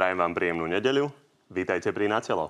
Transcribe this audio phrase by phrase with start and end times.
[0.00, 1.12] Prajem vám príjemnú nedeľu.
[1.52, 2.48] Vítajte pri Natelo.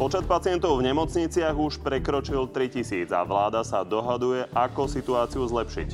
[0.00, 5.88] Počet pacientov v nemocniciach už prekročil 3000 a vláda sa dohaduje, ako situáciu zlepšiť.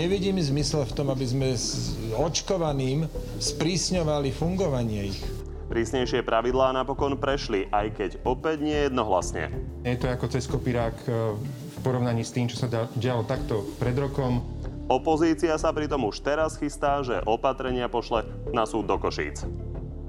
[0.00, 3.04] Nevidím zmysel v tom, aby sme s očkovaným
[3.36, 5.39] sprísňovali fungovanie ich.
[5.70, 9.54] Prísnejšie pravidlá napokon prešli, aj keď opäť nie jednohlasne.
[9.86, 12.66] Je to ako cez kopírák e, v porovnaní s tým, čo sa
[12.98, 14.42] dialo takto pred rokom.
[14.90, 19.46] Opozícia sa pritom už teraz chystá, že opatrenia pošle na súd do Košíc.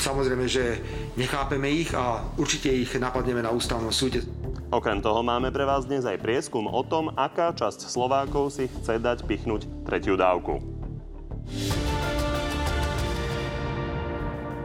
[0.02, 0.82] Samozrejme, že
[1.14, 4.26] nechápeme ich a určite ich napadneme na ústavnom súde.
[4.74, 8.98] Okrem toho máme pre vás dnes aj prieskum o tom, aká časť Slovákov si chce
[8.98, 10.58] dať pichnúť tretiu dávku.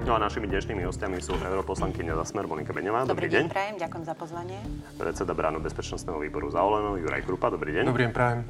[0.07, 3.11] No a našimi dnešnými hostiami sú europoslankyňa za Smer Monika Beňová.
[3.11, 3.45] Dobrý, Dobrý deň.
[3.51, 4.55] prajem, ďakujem za pozvanie.
[4.95, 7.51] Predseda Bránu bezpečnostného výboru za Oleno, Juraj Krupa.
[7.51, 7.91] Dobrý deň.
[7.91, 8.47] Dobrý deň, prajem.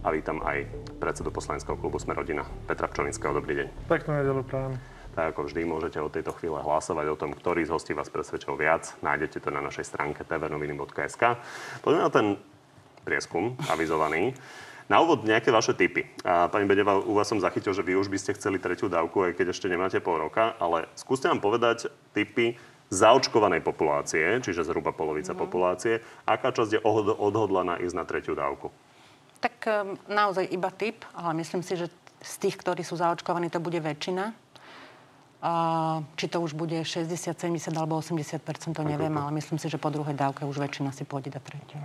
[0.00, 0.64] A vítam aj
[0.96, 3.36] predsedu poslaneckého klubu Smer rodina Petra Pčolinského.
[3.36, 3.66] Dobrý deň.
[3.84, 4.80] Peknú nedelu, prajem.
[5.12, 8.56] Tak ako vždy môžete od tejto chvíle hlasovať o tom, ktorý z hostí vás presvedčil
[8.56, 8.96] viac.
[9.04, 11.36] Nájdete to na našej stránke tvnoviny.sk.
[11.84, 12.26] Poďme na ten
[13.04, 14.32] prieskum avizovaný.
[14.84, 16.04] Na úvod nejaké vaše tipy.
[16.28, 19.24] A pani Bedeva, u vás som zachytil, že vy už by ste chceli tretiu dávku,
[19.24, 22.60] aj keď ešte nemáte pol roka, ale skúste nám povedať tipy
[22.92, 25.40] zaočkovanej populácie, čiže zhruba polovica mm.
[25.40, 26.04] populácie.
[26.28, 26.80] Aká časť je
[27.16, 28.68] odhodlaná ísť na tretiu dávku?
[29.40, 31.88] Tak ehm, naozaj iba typ, ale myslím si, že
[32.24, 34.32] z tých, ktorí sú zaočkovaní, to bude väčšina.
[36.16, 38.40] Či to už bude 60, 70 alebo 80
[38.72, 41.80] to neviem, ale myslím si, že po druhej dávke už väčšina si pôjde dať tretiu.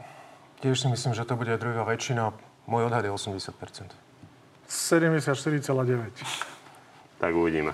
[0.64, 2.32] Tiež si myslím, že to bude druhá väčšina.
[2.70, 3.50] Môj odhad je 80%
[4.70, 6.14] 74,9.
[7.18, 7.74] Tak uvidíme.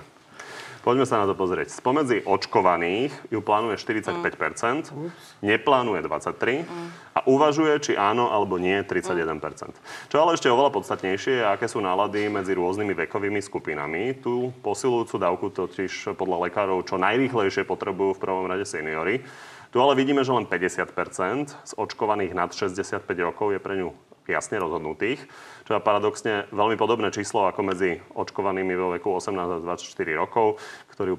[0.80, 1.74] Poďme sa na to pozrieť.
[1.74, 5.10] Spomedzi očkovaných ju plánuje 45%, mm.
[5.42, 6.88] neplánuje 23% mm.
[7.10, 9.26] a uvažuje, či áno alebo nie 31%.
[9.26, 9.74] Mm.
[10.06, 14.14] Čo ale ešte oveľa podstatnejšie je, aké sú nálady medzi rôznymi vekovými skupinami.
[14.22, 19.26] Tu posilujúcu dávku totiž podľa lekárov čo najrýchlejšie potrebujú v prvom rade seniory.
[19.74, 23.90] Tu ale vidíme, že len 50% z očkovaných nad 65 rokov je pre ňu
[24.32, 25.22] jasne rozhodnutých,
[25.66, 29.82] čo je paradoxne veľmi podobné číslo ako medzi očkovanými vo veku 18 a 24
[30.18, 30.58] rokov,
[30.94, 31.18] ktorí ju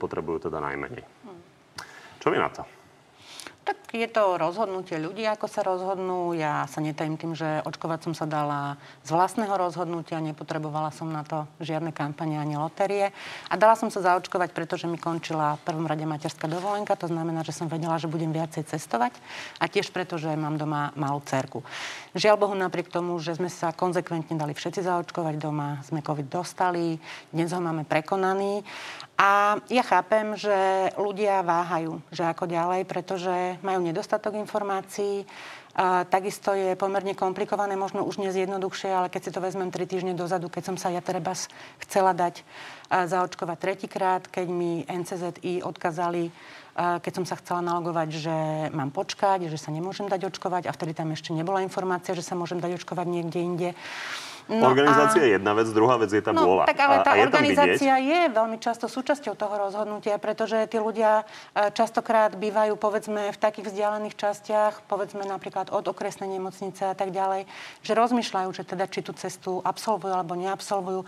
[0.52, 1.04] teda najmenej.
[2.20, 2.68] Čo vy na to?
[3.68, 6.36] Tak je to rozhodnutie ľudí, ako sa rozhodnú.
[6.36, 8.76] Ja sa netajím tým, že očkovať som sa dala
[9.08, 13.16] z vlastného rozhodnutia, nepotrebovala som na to žiadne kampane ani lotérie.
[13.48, 17.00] A dala som sa zaočkovať, pretože mi končila v prvom rade materská dovolenka.
[17.00, 19.16] To znamená, že som vedela, že budem viacej cestovať.
[19.64, 21.64] A tiež preto, že mám doma malú cerku.
[22.12, 27.00] Žiaľ Bohu, napriek tomu, že sme sa konzekventne dali všetci zaočkovať doma, sme COVID dostali,
[27.32, 28.68] dnes ho máme prekonaný.
[29.18, 30.54] A ja chápem, že
[30.94, 35.28] ľudia váhajú, že ako ďalej, pretože majú nedostatok informácií.
[35.78, 39.86] A takisto je pomerne komplikované, možno už dnes jednoduchšie, ale keď si to vezmem tri
[39.86, 41.38] týždne dozadu, keď som sa ja treba
[41.86, 42.42] chcela dať
[42.90, 46.34] zaočkovať tretíkrát, keď mi NCZI odkazali,
[46.78, 48.36] keď som sa chcela nalogovať, že
[48.74, 52.34] mám počkať, že sa nemôžem dať očkovať a vtedy tam ešte nebola informácia, že sa
[52.34, 53.70] môžem dať očkovať niekde inde.
[54.48, 55.26] No organizácia a...
[55.28, 57.94] je jedna vec, druhá vec je tá no, Tak ale tá a, a je organizácia
[58.00, 63.76] je veľmi často súčasťou toho rozhodnutia, pretože tí ľudia e, častokrát bývajú, povedzme, v takých
[63.76, 67.44] vzdialených častiach, povedzme napríklad od okresnej nemocnice a tak ďalej,
[67.84, 71.04] že rozmýšľajú, že teda či tú cestu absolvujú alebo neabsolvujú.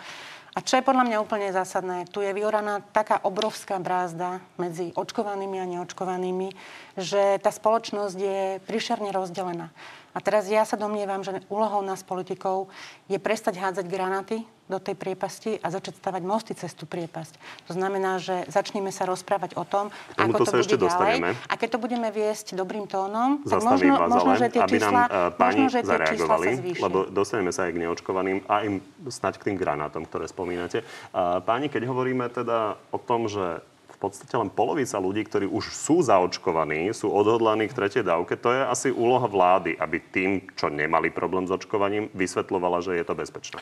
[0.58, 5.62] A čo je podľa mňa úplne zásadné, tu je vyoraná taká obrovská brázda medzi očkovanými
[5.62, 6.52] a neočkovanými,
[6.98, 9.70] že tá spoločnosť je príšerne rozdelená.
[10.14, 12.72] A teraz ja sa domnievam, že úlohou nás politikov
[13.06, 17.42] je prestať hádzať granaty do tej priepasti a začať stavať mosty cez tú priepasť.
[17.66, 21.34] To znamená, že začneme sa rozprávať o tom, ako to bude ďalej.
[21.50, 25.34] A keď to budeme viesť dobrým tónom, tak možno, vás možno, že tie čísla, nám,
[25.42, 26.84] páni možno, že tie čísla sa zvýšia.
[26.86, 28.76] Lebo dostaneme sa aj k neočkovaným a im
[29.09, 30.86] snať k tým granátom, ktoré spomínate.
[31.09, 33.66] Uh, páni, keď hovoríme teda o tom, že
[34.00, 38.40] podstate len polovica ľudí, ktorí už sú zaočkovaní, sú odhodlaní k tretej dávke.
[38.40, 43.03] To je asi úloha vlády, aby tým, čo nemali problém s očkovaním, vysvetlovala, že je
[43.03, 43.59] to bezpečné.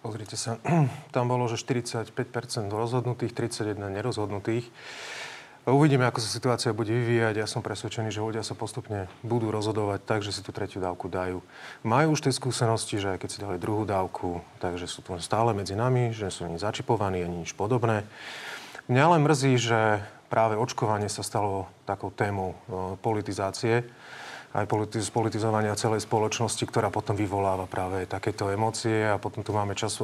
[0.00, 0.56] Pozrite sa,
[1.14, 2.14] tam bolo, že 45%
[2.70, 4.70] rozhodnutých, 31 nerozhodnutých.
[5.68, 7.36] Uvidíme, ako sa situácia bude vyvíjať.
[7.36, 11.12] Ja som presvedčený, že ľudia sa postupne budú rozhodovať tak, že si tú tretiu dávku
[11.12, 11.44] dajú.
[11.84, 15.52] Majú už tie skúsenosti, že aj keď si dali druhú dávku, takže sú tu stále
[15.52, 18.08] medzi nami, že sú oni začipovaní ani nič podobné.
[18.88, 20.00] Mňa len mrzí, že
[20.30, 22.54] práve očkovanie sa stalo takou témou
[23.02, 23.84] politizácie.
[24.50, 29.78] Aj politi- spolitizovania celej spoločnosti, ktorá potom vyvoláva práve takéto emócie a potom tu máme
[29.78, 29.94] čas,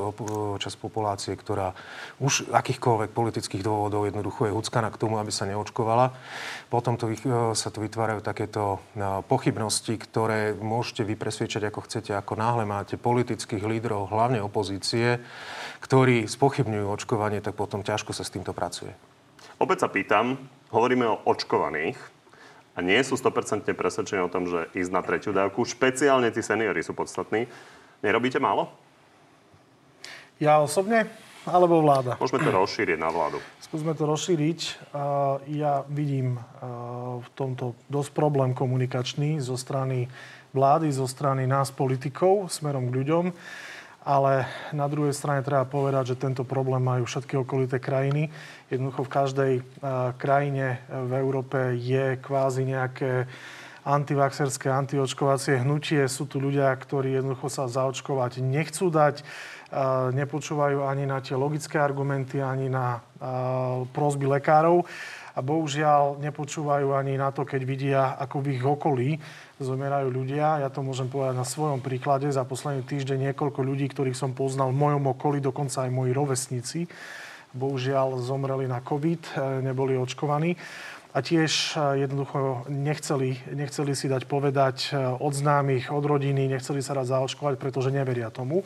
[0.63, 1.75] čas populácie, ktorá
[2.23, 6.15] už akýchkoľvek politických dôvodov jednoducho je huckaná k tomu, aby sa neočkovala.
[6.71, 7.11] Potom tu,
[7.59, 8.79] sa tu vytvárajú takéto
[9.27, 15.19] pochybnosti, ktoré môžete vy presviečať ako chcete, ako náhle máte politických lídrov, hlavne opozície,
[15.83, 18.95] ktorí spochybňujú očkovanie, tak potom ťažko sa s týmto pracuje.
[19.59, 20.39] Opäť sa pýtam,
[20.71, 22.16] hovoríme o očkovaných
[22.77, 26.85] a nie sú 100% presvedčení o tom, že ísť na tretiu dávku, špeciálne tí seniory
[26.85, 27.49] sú podstatní.
[28.05, 28.69] Nerobíte málo?
[30.37, 31.09] Ja osobne?
[31.49, 32.21] Alebo vláda?
[32.21, 33.41] Môžeme to rozšíriť na vládu.
[33.63, 34.93] Skúsme to rozšíriť.
[35.49, 36.43] Ja vidím
[37.23, 40.11] v tomto dosť problém komunikačný zo strany
[40.51, 43.25] vlády, zo strany nás politikov smerom k ľuďom
[44.07, 48.31] ale na druhej strane treba povedať, že tento problém majú všetky okolité krajiny.
[48.71, 49.53] Jednoducho v každej
[50.23, 53.27] krajine v Európe je kvázi nejaké
[53.83, 56.07] antivaxerské, antiočkovacie hnutie.
[56.07, 59.27] Sú tu ľudia, ktorí jednoducho sa zaočkovať nechcú dať,
[60.15, 63.03] nepočúvajú ani na tie logické argumenty, ani na
[63.91, 64.87] prosby lekárov
[65.35, 69.11] a bohužiaľ nepočúvajú ani na to, keď vidia, ako v ich okolí
[69.57, 70.61] zomierajú ľudia.
[70.61, 72.29] Ja to môžem povedať na svojom príklade.
[72.29, 76.81] Za posledný týždeň niekoľko ľudí, ktorých som poznal v mojom okolí, dokonca aj moji rovesníci,
[77.57, 79.33] bohužiaľ zomreli na COVID, e,
[79.65, 80.61] neboli očkovaní.
[81.17, 86.85] A tiež e, jednoducho nechceli, nechceli si dať povedať e, od známych, od rodiny, nechceli
[86.85, 88.61] sa dať zaočkovať, pretože neveria tomu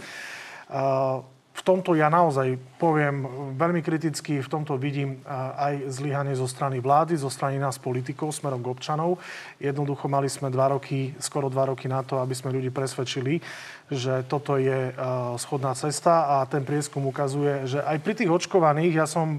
[1.61, 3.29] v tomto ja naozaj poviem
[3.61, 8.65] veľmi kriticky, v tomto vidím aj zlyhanie zo strany vlády, zo strany nás politikov smerom
[8.65, 9.21] k občanov.
[9.61, 13.45] Jednoducho mali sme dva roky, skoro dva roky na to, aby sme ľudí presvedčili,
[13.93, 14.89] že toto je
[15.37, 19.37] schodná cesta a ten prieskum ukazuje, že aj pri tých očkovaných, ja som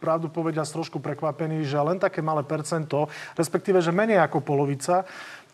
[0.00, 3.06] pravdu povediať trošku prekvapený, že len také malé percento,
[3.36, 5.04] respektíve, že menej ako polovica,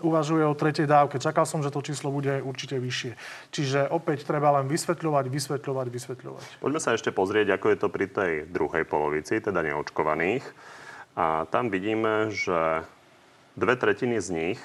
[0.01, 1.17] uvažuje o tretej dávke.
[1.17, 3.13] Čakal som, že to číslo bude určite vyššie.
[3.53, 6.45] Čiže opäť treba len vysvetľovať, vysvetľovať, vysvetľovať.
[6.61, 10.45] Poďme sa ešte pozrieť, ako je to pri tej druhej polovici, teda neočkovaných.
[11.17, 12.85] A tam vidíme, že
[13.57, 14.61] Dve tretiny z nich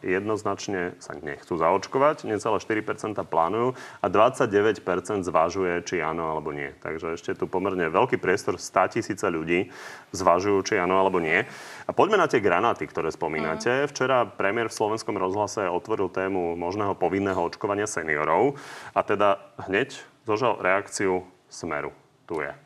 [0.00, 4.80] jednoznačne sa nechcú zaočkovať, necelé 4% plánujú a 29%
[5.28, 6.72] zvažuje, či áno alebo nie.
[6.80, 9.68] Takže ešte tu pomerne veľký priestor 100 tisíce ľudí
[10.16, 11.44] zvažujú, či áno alebo nie.
[11.84, 13.84] A poďme na tie granáty, ktoré spomínate.
[13.84, 13.92] Mm.
[13.92, 18.56] Včera premiér v slovenskom rozhlase otvoril tému možného povinného očkovania seniorov
[18.96, 19.36] a teda
[19.68, 21.92] hneď zožal reakciu Smeru.
[22.24, 22.63] Tu je.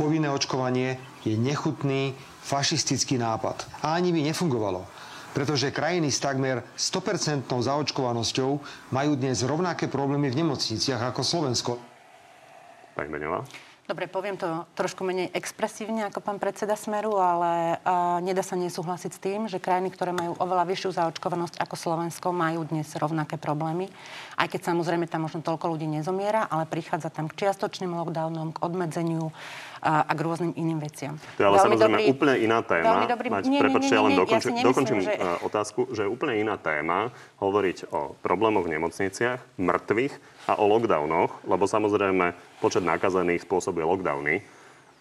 [0.00, 0.96] Povinné očkovanie
[1.28, 3.68] je nechutný, fašistický nápad.
[3.84, 4.88] A ani by nefungovalo,
[5.36, 8.50] pretože krajiny s takmer 100% zaočkovanosťou
[8.96, 11.76] majú dnes rovnaké problémy v nemocniciach ako Slovensko.
[12.96, 13.44] Pani Beňová?
[13.90, 14.46] Dobre, poviem to
[14.78, 19.58] trošku menej expresívne ako pán predseda Smeru, ale uh, nedá sa nesúhlasiť s tým, že
[19.58, 23.90] krajiny, ktoré majú oveľa vyššiu zaočkovanosť ako Slovensko, majú dnes rovnaké problémy.
[24.38, 28.62] Aj keď samozrejme tam možno toľko ľudí nezomiera, ale prichádza tam k čiastočným lockdownom, k
[28.62, 29.34] obmedzeniu
[29.82, 31.18] a, a k rôznym iným veciam.
[31.34, 33.10] To je ale veľmi samozrejme dobrý, úplne iná téma.
[33.10, 35.12] Dobrý, Mať, nie, prepačte, ja len dokončím, ja dokončím že...
[35.18, 37.10] E, otázku, že je úplne iná téma
[37.42, 40.14] hovoriť o problémoch v nemocniciach, mŕtvych
[40.50, 44.42] a o lockdownoch, lebo samozrejme počet nakazených spôsobuje lockdowny,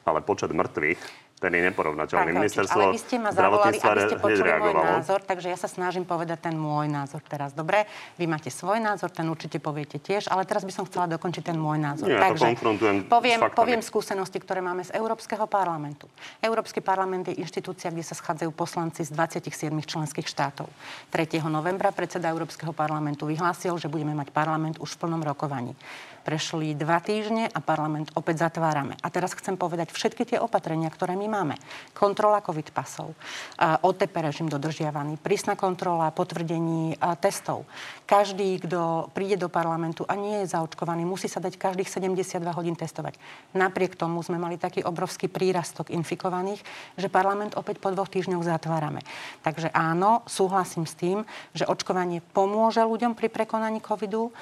[0.06, 2.36] ale počet mŕtvych ten je neporovnateľný.
[2.36, 5.72] Pán Ministerstvo ale vy ste ma zavolali, aby ste počuli môj názor, takže ja sa
[5.72, 7.56] snažím povedať ten môj názor teraz.
[7.56, 7.88] Dobre,
[8.20, 11.56] vy máte svoj názor, ten určite poviete tiež, ale teraz by som chcela dokončiť ten
[11.56, 12.12] môj názor.
[12.12, 16.12] Nie, takže to poviem, poviem skúsenosti, ktoré máme z Európskeho parlamentu.
[16.44, 20.68] Európsky parlament je inštitúcia, kde sa schádzajú poslanci z 27 členských štátov.
[21.08, 21.40] 3.
[21.48, 25.72] novembra predseda Európskeho parlamentu vyhlásil, že budeme mať parlament už v plnom rokovaní.
[26.20, 29.00] Prešli dva týždne a parlament opäť zatvárame.
[29.02, 31.56] A teraz chcem povedať všetky tie opatrenia, ktoré my máme.
[31.96, 33.16] Kontrola COVID pasov,
[33.60, 37.66] OTP režim dodržiavaný, prísna kontrola potvrdení testov.
[38.06, 42.76] Každý, kto príde do parlamentu a nie je zaočkovaný, musí sa dať každých 72 hodín
[42.76, 43.16] testovať.
[43.58, 46.62] Napriek tomu sme mali taký obrovský prírastok infikovaných,
[47.00, 49.02] že parlament opäť po dvoch týždňoch zatvárame.
[49.42, 51.24] Takže áno, súhlasím s tým,
[51.56, 54.34] že očkovanie pomôže ľuďom pri prekonaní covidu,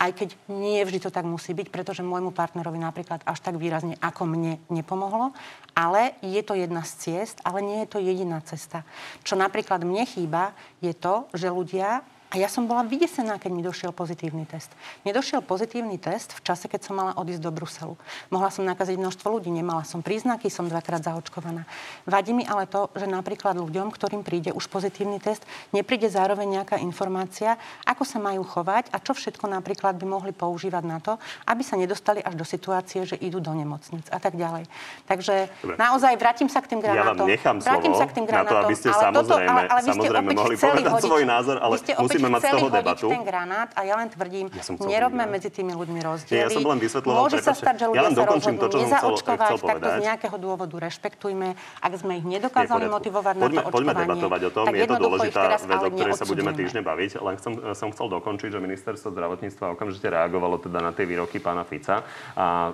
[0.00, 3.94] aj keď nie vždy to tak musí byť, pretože môjmu partnerovi napríklad až tak výrazne
[4.02, 5.32] ako mne nepomohlo,
[5.72, 8.82] ale je to jedna z ciest, ale nie je to jediná cesta.
[9.22, 10.52] Čo napríklad mne chýba,
[10.82, 12.02] je to, že ľudia
[12.36, 14.68] A ja som bola vydesená, keď mi došiel pozitívny test.
[15.08, 17.96] Mne došiel pozitívny test v čase, keď som mala odísť do Bruselu.
[18.28, 21.64] Mohla som nakaziť množstvo ľudí, nemala som príznaky, som dvakrát zaočkovaná.
[22.04, 26.76] Vadí mi ale to, že napríklad ľuďom, ktorým príde už pozitívny test, nepríde zároveň nejaká
[26.76, 27.56] informácia,
[27.88, 31.16] ako sa majú chovať a čo všetko napríklad by mohli používať na to,
[31.48, 34.68] aby sa nedostali až do situácie, že idú do nemocnic a tak ďalej.
[35.08, 35.80] Takže Dobre.
[35.80, 37.00] naozaj vrátim sa k tým granátom.
[37.00, 39.24] Ja vám nechám vrátim slovo sa k tým granátom, na to, aby ste ale samozrejme,
[39.24, 43.06] toto, ale, ale samozrejme mohli povedať hodiť, svoj názor, ale musíme mať z toho debatu.
[43.10, 46.42] ten granát a ja len tvrdím, ja nerobme medzi tými ľuďmi rozdiely.
[46.42, 49.76] Ja som len vysvetloval, Môže sa stať, že ľudia ja sa rozhodnú to, nezaočkovať, tak
[49.78, 51.48] to z nejakého dôvodu rešpektujme.
[51.82, 54.64] Ak sme ich nedokázali motivovať na to poďme debatovať o tom.
[54.72, 57.10] Je to dôležitá vec, o ktorej sa budeme týždne baviť.
[57.20, 57.36] Len
[57.74, 62.06] som chcel dokončiť, že ministerstvo zdravotníctva okamžite reagovalo teda na tie výroky pána Fica
[62.36, 62.72] a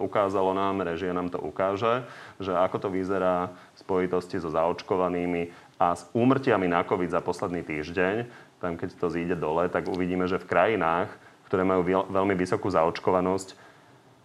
[0.00, 2.04] ukázalo nám, režia nám to ukáže,
[2.40, 7.60] že ako to vyzerá v spojitosti so zaočkovanými a s úmrtiami na COVID za posledný
[7.60, 11.12] týždeň tam keď to zíde dole, tak uvidíme, že v krajinách,
[11.46, 13.54] ktoré majú veľmi vysokú zaočkovanosť,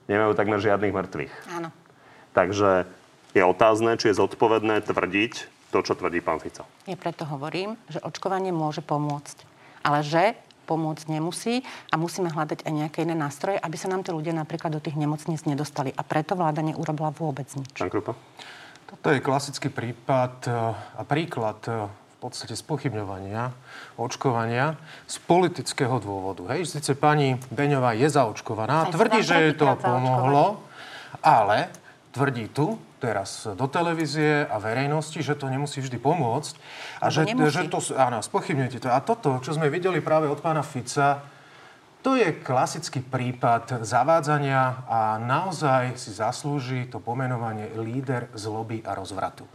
[0.10, 1.34] nemajú takmer žiadnych mŕtvych.
[1.54, 1.70] Áno.
[2.32, 2.88] Takže
[3.36, 5.34] je otázne, či je zodpovedné tvrdiť
[5.72, 6.68] to, čo tvrdí pán Fico.
[6.84, 9.48] Ja preto hovorím, že očkovanie môže pomôcť.
[9.88, 10.36] Ale že
[10.68, 14.72] pomôcť nemusí a musíme hľadať aj nejaké iné nástroje, aby sa nám tí ľudia napríklad
[14.72, 15.92] do tých nemocníc nedostali.
[15.96, 17.76] A preto vláda neurobila vôbec nič.
[17.76, 18.16] Pán Krupa?
[18.88, 21.88] Toto je klasický prípad e, a príklad e,
[22.22, 23.50] podstate spochybňovania
[23.98, 24.78] očkovania
[25.10, 26.46] z politického dôvodu.
[26.54, 30.62] Hej, síce pani Beňová je zaočkovaná, Aj tvrdí, že jej to pomohlo,
[31.25, 31.74] ale
[32.13, 36.54] tvrdí tu, teraz do televízie a verejnosti, že to nemusí vždy pomôcť.
[37.01, 38.94] A že, že to, áno, spochybňujete to.
[38.94, 41.25] A toto, čo sme videli práve od pána Fica,
[42.06, 49.50] to je klasický prípad zavádzania a naozaj si zaslúži to pomenovanie líder zloby a rozvratu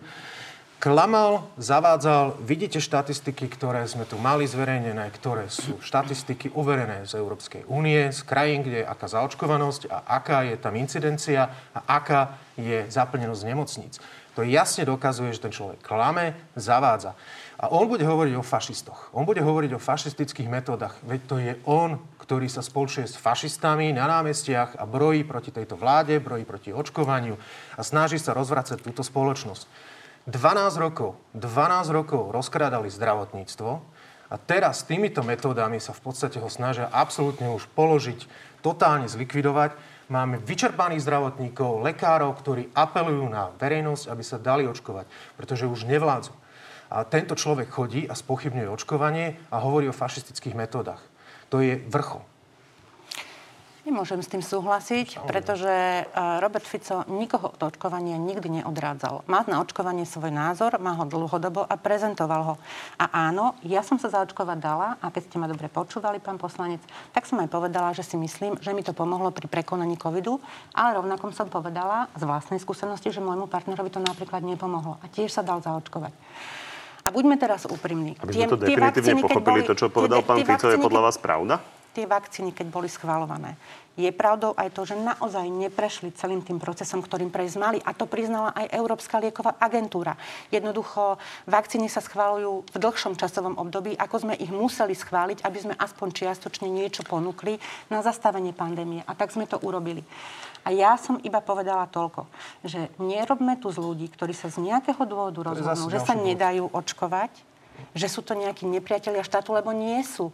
[0.79, 2.39] klamal, zavádzal.
[2.45, 8.21] Vidíte štatistiky, ktoré sme tu mali zverejnené, ktoré sú štatistiky uverené z Európskej únie, z
[8.23, 13.95] krajín, kde je aká zaočkovanosť a aká je tam incidencia a aká je zaplnenosť nemocníc.
[14.37, 17.17] To jasne dokazuje, že ten človek klame, zavádza.
[17.57, 19.09] A on bude hovoriť o fašistoch.
[19.17, 21.01] On bude hovoriť o fašistických metódach.
[21.09, 25.81] Veď to je on, ktorý sa spolčuje s fašistami na námestiach a brojí proti tejto
[25.81, 27.41] vláde, brojí proti očkovaniu
[27.75, 29.96] a snaží sa rozvracať túto spoločnosť.
[30.27, 33.71] 12 rokov, 12 rokov rozkrádali zdravotníctvo
[34.27, 38.27] a teraz týmito metódami sa v podstate ho snažia absolútne už položiť,
[38.59, 39.79] totálne zlikvidovať.
[40.11, 45.07] Máme vyčerpaných zdravotníkov, lekárov, ktorí apelujú na verejnosť, aby sa dali očkovať,
[45.39, 46.35] pretože už nevládzu.
[46.91, 51.07] A tento človek chodí a spochybňuje očkovanie a hovorí o fašistických metódach.
[51.55, 52.27] To je vrchol.
[53.87, 56.03] Nemôžem s tým súhlasiť, pretože e,
[56.43, 59.23] Robert Fico nikoho od očkovania nikdy neodrádzal.
[59.31, 62.55] Má na očkovanie svoj názor, má ho dlhodobo a prezentoval ho.
[62.99, 66.83] A áno, ja som sa zaočkovať dala a keď ste ma dobre počúvali, pán poslanec,
[67.15, 70.43] tak som aj povedala, že si myslím, že mi to pomohlo pri prekonaní covidu,
[70.75, 75.31] ale rovnakom som povedala z vlastnej skúsenosti, že môjmu partnerovi to napríklad nepomohlo a tiež
[75.31, 76.11] sa dal zaočkovať.
[77.07, 78.19] A buďme teraz úprimní.
[78.19, 81.17] Aby sme to definitívne pochopili, boli, to, čo povedal tie, pán Fico, je podľa vás
[81.23, 81.63] pravda?
[81.97, 83.57] Tie vakcíny, keď boli schvalované.
[83.97, 87.79] Je pravdou aj to, že naozaj neprešli celým tým procesom, ktorým prejsť mali.
[87.81, 90.21] A to priznala aj Európska lieková agentúra.
[90.53, 91.17] Jednoducho,
[91.49, 96.13] vakcíny sa schválujú v dlhšom časovom období, ako sme ich museli schváliť, aby sme aspoň
[96.13, 97.57] čiastočne niečo ponúkli
[97.89, 99.01] na zastavenie pandémie.
[99.09, 100.05] A tak sme to urobili.
[100.69, 102.29] A ja som iba povedala toľko,
[102.69, 107.33] že nerobme tu z ľudí, ktorí sa z nejakého dôvodu rozhodnú, že sa nedajú očkovať,
[107.97, 110.29] že sú to nejakí nepriatelia štátu, lebo nie sú.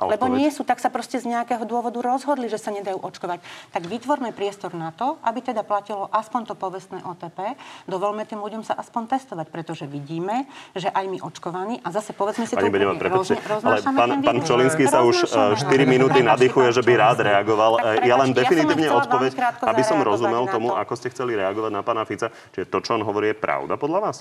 [0.00, 3.44] Lebo nie sú, tak sa proste z nejakého dôvodu rozhodli, že sa nedajú očkovať.
[3.76, 7.58] Tak vytvorme priestor na to, aby teda platilo aspoň to povestné OTP.
[7.84, 12.48] Dovolme tým ľuďom sa aspoň testovať, pretože vidíme, že aj my očkovaní, a zase povedzme
[12.48, 16.80] si to Bedeva, rozne, ale pán, pán Čolinský sa už 4 eh, minúty nadýchuje, že
[16.80, 17.76] by rád reagoval.
[17.82, 19.32] Tak, ja len definitívne ja odpoveď,
[19.66, 22.32] aby som rozumel tomu, ako ste chceli reagovať na pána Fica.
[22.54, 24.18] Čiže to, čo on hovorí, je pravda podľa vás?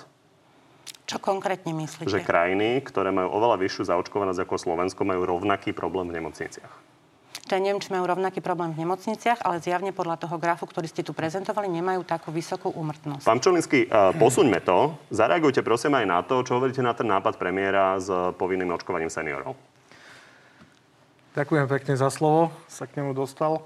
[1.10, 2.06] Čo konkrétne myslíte?
[2.06, 6.74] Že krajiny, ktoré majú oveľa vyššiu zaočkovanosť ako Slovensko, majú rovnaký problém v nemocniciach.
[7.50, 10.86] To ja neviem, či majú rovnaký problém v nemocniciach, ale zjavne podľa toho grafu, ktorý
[10.86, 13.26] ste tu prezentovali, nemajú takú vysokú úmrtnosť.
[13.26, 14.94] Pán Čolinský, uh, posuňme to.
[15.10, 18.06] Zareagujte prosím aj na to, čo hovoríte na ten nápad premiéra s
[18.38, 19.58] povinným očkovaním seniorov.
[21.34, 23.66] Ďakujem pekne za slovo, sa k nemu dostal.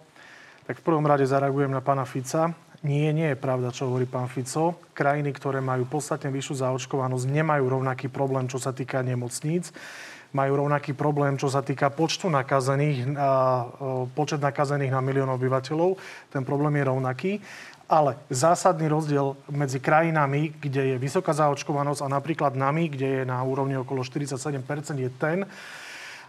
[0.64, 2.56] Tak v prvom rade zareagujem na pána Fica.
[2.84, 4.76] Nie, nie je pravda, čo hovorí pán Fico.
[4.92, 9.72] Krajiny, ktoré majú podstatne vyššiu zaočkovanosť, nemajú rovnaký problém, čo sa týka nemocníc.
[10.36, 13.32] Majú rovnaký problém, čo sa týka počtu nakazených, a,
[14.12, 15.96] počet nakazených na milión obyvateľov.
[16.28, 17.32] Ten problém je rovnaký.
[17.88, 23.40] Ale zásadný rozdiel medzi krajinami, kde je vysoká zaočkovanosť a napríklad nami, kde je na
[23.48, 24.60] úrovni okolo 47%,
[25.00, 25.48] je ten,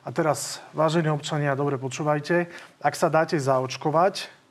[0.04, 2.46] A teraz, vážení občania, dobre počúvajte.
[2.84, 4.43] Ak sa dáte zaočkovať,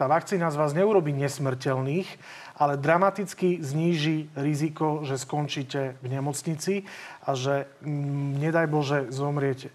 [0.00, 2.08] tá vakcína z vás neurobi nesmrteľných,
[2.56, 6.88] ale dramaticky zníži riziko, že skončíte v nemocnici
[7.28, 9.68] a že, mm, nedaj Bože, zomriete.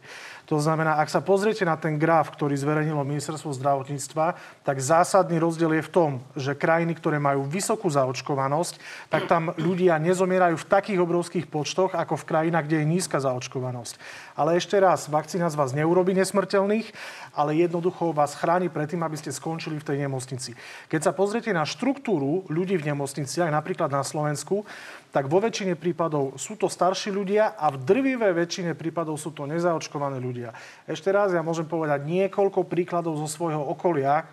[0.46, 5.82] To znamená, ak sa pozriete na ten graf, ktorý zverejnilo ministerstvo zdravotníctva, tak zásadný rozdiel
[5.82, 8.78] je v tom, že krajiny, ktoré majú vysokú zaočkovanosť,
[9.10, 13.98] tak tam ľudia nezomierajú v takých obrovských počtoch, ako v krajinách, kde je nízka zaočkovanosť.
[14.38, 16.94] Ale ešte raz, vakcína z vás neurobi nesmrteľných,
[17.34, 20.54] ale jednoducho vás chráni pred tým, aby ste skončili v tej nemocnici.
[20.94, 24.68] Keď sa pozriete na štruktúru ľudí v nemocniciach, napríklad na Slovensku,
[25.16, 29.48] tak vo väčšine prípadov sú to starší ľudia a v drvivej väčšine prípadov sú to
[29.48, 30.52] nezaočkovaní ľudia.
[30.84, 34.24] Ešte raz ja môžem povedať niekoľko príkladov zo svojho okolia e,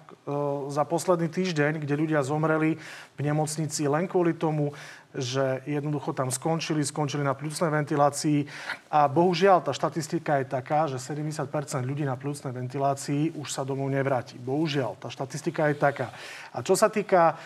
[0.75, 2.83] za posledný týždeň, kde ľudia zomreli
[3.15, 4.75] v nemocnici len kvôli tomu,
[5.15, 8.43] že jednoducho tam skončili, skončili na plúcnej ventilácii
[8.91, 11.47] a bohužiaľ tá štatistika je taká, že 70%
[11.87, 14.35] ľudí na plúcnej ventilácii už sa domov nevráti.
[14.35, 16.11] Bohužiaľ, tá štatistika je taká.
[16.51, 17.39] A čo sa týka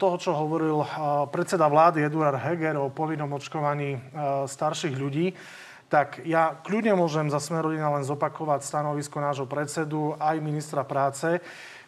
[0.00, 0.80] toho, čo hovoril
[1.28, 4.00] predseda vlády Eduard Heger o povinnom očkovaní
[4.48, 5.36] starších ľudí,
[5.92, 11.38] tak ja kľudne môžem za Smerodina len zopakovať stanovisko nášho predsedu aj ministra práce.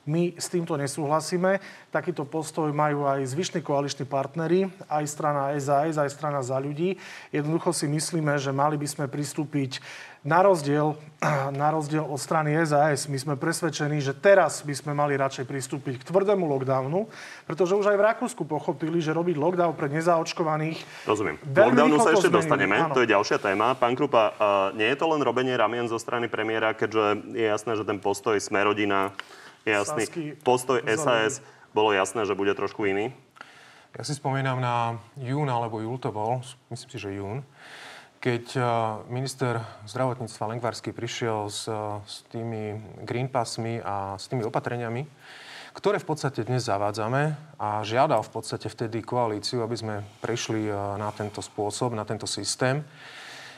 [0.07, 1.59] My s týmto nesúhlasíme.
[1.91, 6.95] Takýto postoj majú aj zvyšní koaliční partnery, aj strana SAS, aj strana za ľudí.
[7.35, 9.83] Jednoducho si myslíme, že mali by sme pristúpiť
[10.27, 10.99] na rozdiel,
[11.63, 16.03] na rozdiel od strany SAS, my sme presvedčení, že teraz by sme mali radšej pristúpiť
[16.03, 17.07] k tvrdému lockdownu,
[17.47, 21.07] pretože už aj v Rakúsku pochopili, že robiť lockdown pre nezaočkovaných...
[21.07, 21.39] Rozumiem.
[21.47, 22.95] Lockdownu sa ešte dostaneme, áno.
[22.95, 23.79] to je ďalšia téma.
[23.79, 24.35] Pán Krupa,
[24.75, 28.35] nie je to len robenie ramien zo strany premiéra, keďže je jasné, že ten postoj
[28.43, 29.15] Smerodina
[29.67, 30.07] jasný.
[30.07, 31.43] Sasky, postoj SAS
[31.75, 33.11] bolo jasné, že bude trošku iný?
[33.97, 37.43] Ja si spomínam na jún, alebo júl to bol, myslím si, že jún,
[38.21, 38.65] keď eh,
[39.13, 41.69] minister zdravotníctva Lengvarsky prišiel s,
[42.05, 45.07] s tými green passmi a s tými opatreniami,
[45.77, 50.75] ktoré v podstate dnes zavádzame a žiadal v podstate vtedy koalíciu, aby sme prešli eh,
[50.75, 52.85] na tento spôsob, na tento systém.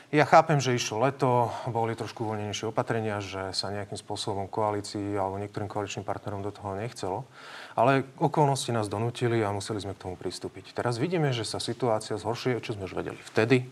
[0.09, 5.37] Ja chápem, že išlo leto, boli trošku voľnejšie opatrenia, že sa nejakým spôsobom koalícii alebo
[5.37, 7.29] niektorým koaličným partnerom do toho nechcelo.
[7.77, 10.73] Ale okolnosti nás donútili a museli sme k tomu pristúpiť.
[10.73, 13.69] Teraz vidíme, že sa situácia zhoršuje, čo sme už vedeli vtedy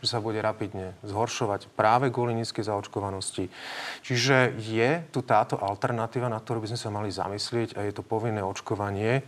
[0.00, 3.52] že sa bude rapidne zhoršovať práve kvôli nízkej zaočkovanosti.
[4.00, 8.00] Čiže je tu táto alternatíva, na ktorú by sme sa mali zamyslieť a je to
[8.00, 9.24] povinné očkovanie eh,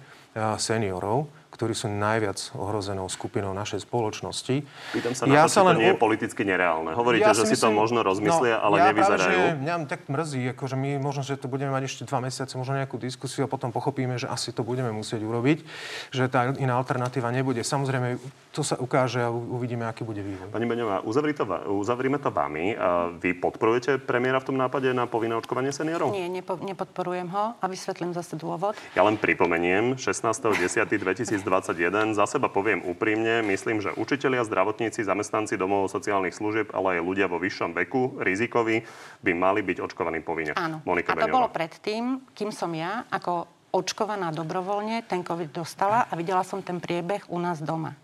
[0.57, 4.65] seniorov ktorí sú najviac ohrozenou skupinou našej spoločnosti.
[4.97, 5.77] Pýtam sa na ja to, sa len...
[5.77, 6.97] to nie je politicky nereálne.
[6.97, 9.37] Hovoríte, ja že si, myslím, si to možno rozmyslia, no, ale ja nevyzerajú.
[9.37, 12.57] Práve, že mňa tak mrzí, akože my možno, že to budeme mať ešte dva mesiace,
[12.57, 15.61] možno nejakú diskusiu a potom pochopíme, že asi to budeme musieť urobiť,
[16.09, 17.61] že tá iná alternatíva nebude.
[17.61, 18.17] Samozrejme,
[18.57, 20.49] to sa ukáže a uvidíme, aký bude vývoj.
[20.57, 22.73] Pani Beňová, uzavrime to vami.
[23.21, 26.17] Vy podporujete premiéra v tom nápade na povinné očkovanie seniorov?
[26.17, 28.73] Nie, nepo, nepodporujem ho a vysvetlím zase dôvod.
[28.97, 32.17] Ja len pripomeniem, 16.10.2020 2021.
[32.17, 37.27] Za seba poviem úprimne, myslím, že učitelia, zdravotníci, zamestnanci domov sociálnych služieb, ale aj ľudia
[37.27, 38.87] vo vyššom veku, rizikoví,
[39.21, 40.55] by mali byť očkovaní povinne.
[40.55, 40.81] Áno.
[40.87, 41.37] Monika a to Beňová.
[41.37, 46.79] bolo predtým, kým som ja ako očkovaná dobrovoľne ten COVID dostala a videla som ten
[46.79, 47.97] priebeh u nás doma.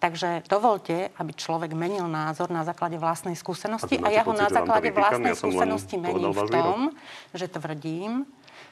[0.00, 4.48] Takže dovolte, aby človek menil názor na základe vlastnej skúsenosti a, a ja ho na
[4.48, 6.78] základe vlastnej ja skúsenosti mením v tom,
[7.36, 8.24] že tvrdím,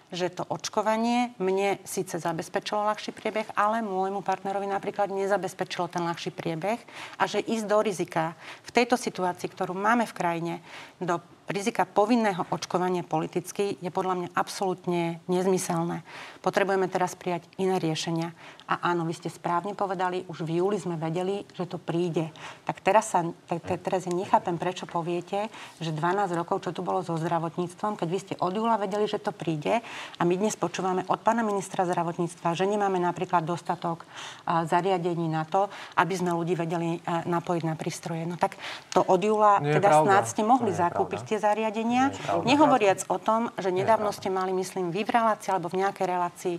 [0.09, 6.33] že to očkovanie mne síce zabezpečilo ľahší priebeh, ale môjmu partnerovi napríklad nezabezpečilo ten ľahší
[6.33, 6.81] priebeh
[7.21, 8.33] a že ísť do rizika
[8.65, 10.55] v tejto situácii, ktorú máme v krajine,
[10.97, 16.05] do rizika povinného očkovania politicky je podľa mňa absolútne nezmyselné.
[16.45, 18.37] Potrebujeme teraz prijať iné riešenia.
[18.69, 21.18] A áno, vy ste správne povedali, už v júli sme vedeli,
[21.55, 22.31] že to príde.
[22.65, 25.51] Tak teraz, sa, te, te, teraz ja nechápem, prečo poviete,
[25.83, 29.19] že 12 rokov, čo tu bolo so zdravotníctvom, keď vy ste od júla vedeli, že
[29.19, 29.83] to príde
[30.19, 34.07] a my dnes počúvame od pána ministra zdravotníctva, že nemáme napríklad dostatok
[34.47, 35.67] a, zariadení na to,
[35.99, 38.23] aby sme ľudí vedeli a, napojiť na prístroje.
[38.25, 38.55] No tak
[38.95, 42.15] to od júla Nie teda snáď ste mohli zakúpiť tie zariadenia.
[42.47, 46.57] Nehovoriac o tom, že nedávno ste mali, myslím, v relácii alebo v nejakej relácii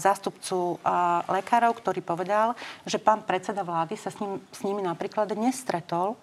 [0.00, 0.80] zástupcu
[1.28, 2.56] lekárov, ktorý povedal,
[2.88, 6.16] že pán predseda vlády sa s, ním, s nimi napríklad nestretol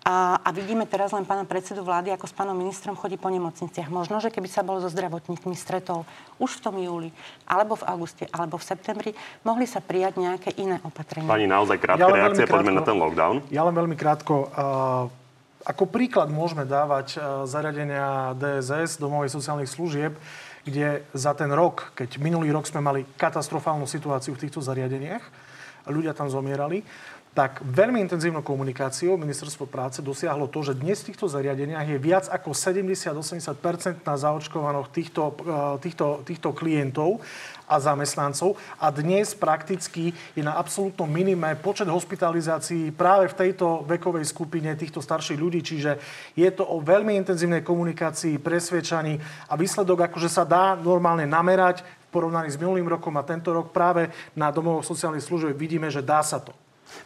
[0.00, 3.92] a, a vidíme teraz len pána predsedu vlády, ako s pánom ministrom chodí po nemocniciach.
[3.92, 6.08] Možno, že keby sa bol so zdravotníkmi stretol
[6.40, 7.12] už v tom júli,
[7.44, 9.10] alebo v auguste, alebo v septembri,
[9.44, 11.28] mohli sa prijať nejaké iné opatrenia.
[11.28, 13.36] Pani, naozaj krátka ja reakcia, krátko, poďme na ten lockdown.
[13.52, 14.48] Ja len veľmi krátko.
[14.48, 15.12] Uh,
[15.68, 20.16] ako príklad môžeme dávať uh, zariadenia DSS, domovej sociálnych služieb,
[20.64, 25.24] kde za ten rok, keď minulý rok sme mali katastrofálnu situáciu v týchto zariadeniach,
[25.88, 26.84] ľudia tam zomierali,
[27.30, 32.26] tak veľmi intenzívnou komunikáciou ministerstvo práce dosiahlo to, že dnes v týchto zariadeniach je viac
[32.26, 37.22] ako 70-80% na zaočkovaných týchto, eh, týchto, týchto klientov
[37.70, 44.26] a zamestnancov a dnes prakticky je na absolútnom minime počet hospitalizácií práve v tejto vekovej
[44.26, 46.02] skupine týchto starších ľudí, čiže
[46.34, 52.50] je to o veľmi intenzívnej komunikácii, presvedčaní a výsledok akože sa dá normálne namerať porovnaní
[52.50, 56.42] s minulým rokom a tento rok práve na domovoch sociálnych služieb vidíme, že dá sa
[56.42, 56.52] to.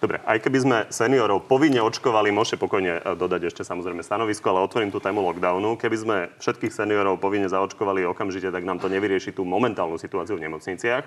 [0.01, 4.65] Dobre, aj keby sme seniorov povinne očkovali, môžete pokojne e, dodať ešte samozrejme stanovisko, ale
[4.65, 5.77] otvorím tú tému lockdownu.
[5.77, 10.49] Keby sme všetkých seniorov povinne zaočkovali okamžite, tak nám to nevyrieši tú momentálnu situáciu v
[10.49, 11.05] nemocniciach.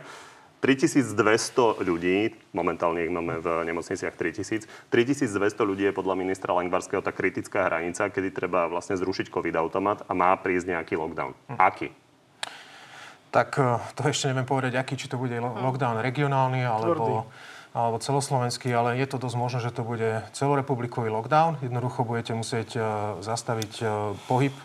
[0.57, 7.13] 3200 ľudí, momentálne ich máme v nemocniciach 3000, 3200 ľudí je podľa ministra Langvarského tá
[7.13, 11.37] kritická hranica, kedy treba vlastne zrušiť COVID-automat a má prísť nejaký lockdown.
[11.53, 11.57] Hm.
[11.61, 11.87] Aký?
[13.31, 17.27] Tak e, to ešte neviem povedať, aký, či to bude lockdown regionálny, alebo...
[17.77, 21.61] Alebo celoslovenský, ale je to dosť možné, že to bude celorepublikový lockdown.
[21.61, 22.81] Jednoducho budete musieť e,
[23.21, 23.85] zastaviť e,
[24.25, 24.55] pohyb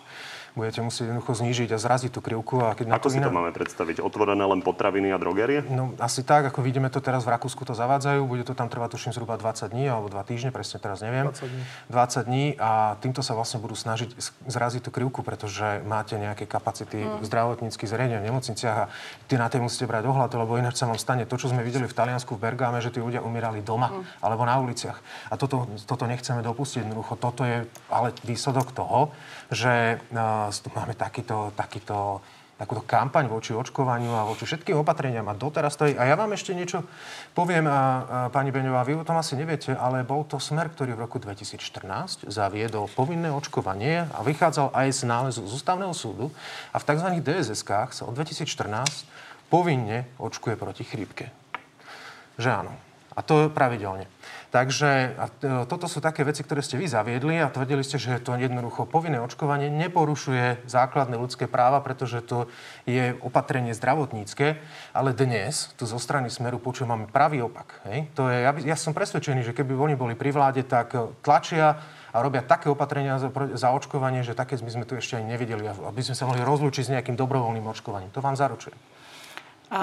[0.53, 2.61] budete musieť jednoducho znížiť a zraziť tú krivku.
[2.61, 3.27] A keď ako si iné...
[3.29, 4.05] to máme predstaviť?
[4.05, 5.65] Otvorené len potraviny a drogerie?
[5.73, 8.21] No asi tak, ako vidíme to teraz v Rakúsku to zavádzajú.
[8.29, 11.33] Bude to tam trvať tuším zhruba 20 dní alebo 2 týždne, presne teraz neviem.
[11.33, 11.63] 20 dní.
[11.89, 14.13] 20 dní a týmto sa vlastne budú snažiť
[14.45, 17.25] zraziť tú krivku, pretože máte nejaké kapacity mm.
[17.25, 18.85] zdravotníckých zariadení v nemocniciach a
[19.27, 21.89] ty na tej musíte brať ohľad, lebo ináč sa vám stane to, čo sme videli
[21.89, 24.21] v Taliansku v Bergáme, že tí ľudia umierali doma mm.
[24.21, 25.01] alebo na uliciach.
[25.33, 26.85] A toto, toto nechceme dopustiť.
[26.85, 29.15] Jednoducho toto je ale výsledok toho,
[29.53, 30.42] že uh,
[30.75, 32.25] máme takýto, takýto
[32.63, 35.99] takúto kampaň voči očkovaniu a voči všetkým opatreniam a doteraz to je.
[35.99, 36.87] A ja vám ešte niečo
[37.35, 37.81] poviem, a, a,
[38.31, 42.31] pani Beňová, vy o tom asi neviete, ale bol to smer, ktorý v roku 2014
[42.31, 46.31] zaviedol povinné očkovanie a vychádzal aj z nálezu z ústavného súdu
[46.71, 47.09] a v tzv.
[47.19, 49.11] DSS-kách sa od 2014
[49.51, 51.35] povinne očkuje proti chrípke.
[52.39, 52.92] Že áno.
[53.13, 54.09] A to pravidelne.
[54.53, 55.25] Takže a
[55.65, 59.17] toto sú také veci, ktoré ste vy zaviedli a tvrdili ste, že to jednoducho povinné
[59.25, 62.53] očkovanie neporušuje základné ľudské práva, pretože to
[62.85, 64.61] je opatrenie zdravotnícke,
[64.93, 67.81] ale dnes tu zo strany Smeru počúvame pravý opak.
[67.89, 68.13] Hej?
[68.13, 70.93] To je, ja, ja som presvedčený, že keby oni boli pri vláde, tak
[71.25, 71.81] tlačia
[72.13, 75.65] a robia také opatrenia za, za očkovanie, že také by sme tu ešte ani nevideli,
[75.65, 78.13] aby sme sa mohli rozlúčiť s nejakým dobrovoľným očkovaním.
[78.13, 78.77] To vám zaručujem.
[79.73, 79.81] A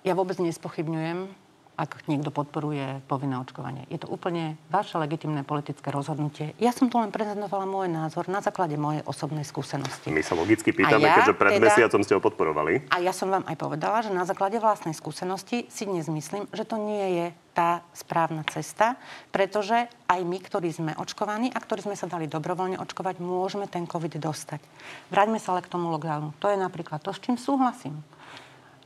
[0.00, 1.49] ja vôbec nespochybňujem
[1.80, 3.88] ak niekto podporuje povinné očkovanie.
[3.88, 6.52] Je to úplne vaše legitimné politické rozhodnutie.
[6.60, 10.12] Ja som tu len prezentovala môj názor na základe mojej osobnej skúsenosti.
[10.12, 12.92] My sa logicky pýtame, ja, keďže pred teda, mesiacom ste ho podporovali.
[12.92, 16.68] A ja som vám aj povedala, že na základe vlastnej skúsenosti si dnes myslím, že
[16.68, 18.94] to nie je tá správna cesta,
[19.34, 23.88] pretože aj my, ktorí sme očkovaní a ktorí sme sa dali dobrovoľne očkovať, môžeme ten
[23.88, 24.62] COVID dostať.
[25.10, 26.36] Vráťme sa ale k tomu lockdownu.
[26.38, 27.98] To je napríklad to, s čím súhlasím.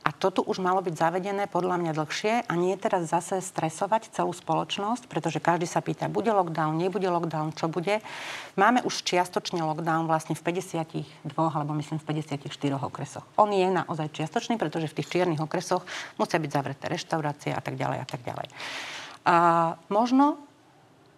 [0.05, 4.37] A toto už malo byť zavedené podľa mňa dlhšie a nie teraz zase stresovať celú
[4.37, 8.05] spoločnosť, pretože každý sa pýta, bude lockdown, nebude lockdown, čo bude.
[8.53, 13.25] Máme už čiastočne lockdown vlastne v 52 alebo myslím v 54 okresoch.
[13.41, 15.81] On je naozaj čiastočný, pretože v tých čiernych okresoch
[16.21, 18.47] musia byť zavreté reštaurácie a tak ďalej a tak ďalej.
[19.25, 19.35] A
[19.89, 20.37] možno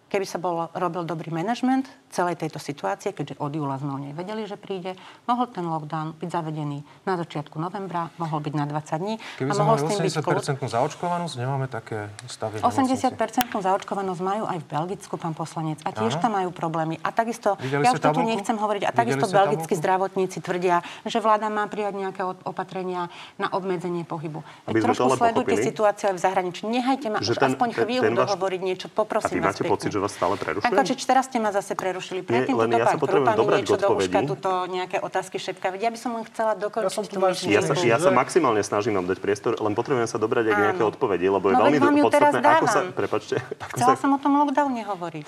[0.08, 4.12] keby sa bol, robil dobrý manažment celej tejto situácie, keďže od júla sme o nej
[4.16, 4.96] vedeli, že príde,
[5.28, 9.14] mohol ten lockdown byť zavedený na začiatku novembra, mohol byť na 20 dní.
[9.36, 15.36] Keby sme mali 80% zaočkovanosť, nemáme také stavy 80% zaočkovanosť majú aj v Belgicku, pán
[15.36, 15.78] poslanec.
[15.84, 16.22] A tiež Aha.
[16.24, 16.96] tam majú problémy.
[17.04, 21.20] A takisto, Videli ja už to tu nechcem hovoriť, a takisto belgickí zdravotníci tvrdia, že
[21.20, 24.40] vláda má prijať nejaké opatrenia na obmedzenie pohybu.
[24.64, 26.62] Aby Trošku sledujte situáciu aj v zahraničí.
[26.64, 28.86] Nehajte ma už ten, aspoň chvíľu dohovoriť niečo.
[28.88, 30.70] Poprosím a vy máte pocit, že vás stále prerušujem?
[30.70, 32.22] Ako, teraz ste ma zase prerušili.
[32.22, 35.74] Predtým Nie, len ja sa potrebujem dobrať niečo do uška, tuto nejaké otázky šepka.
[35.74, 37.18] Ja by som len chcela dokončiť ja tú
[37.50, 40.82] ja sa, ja sa maximálne snažím vám dať priestor, len potrebujem sa dobrať aj nejaké
[40.86, 42.80] odpovede, lebo je no, veľmi podstatné, ako sa...
[42.94, 43.42] Prepačte.
[43.74, 44.00] Chcela sa...
[44.06, 45.26] som o tom lockdowne hovoriť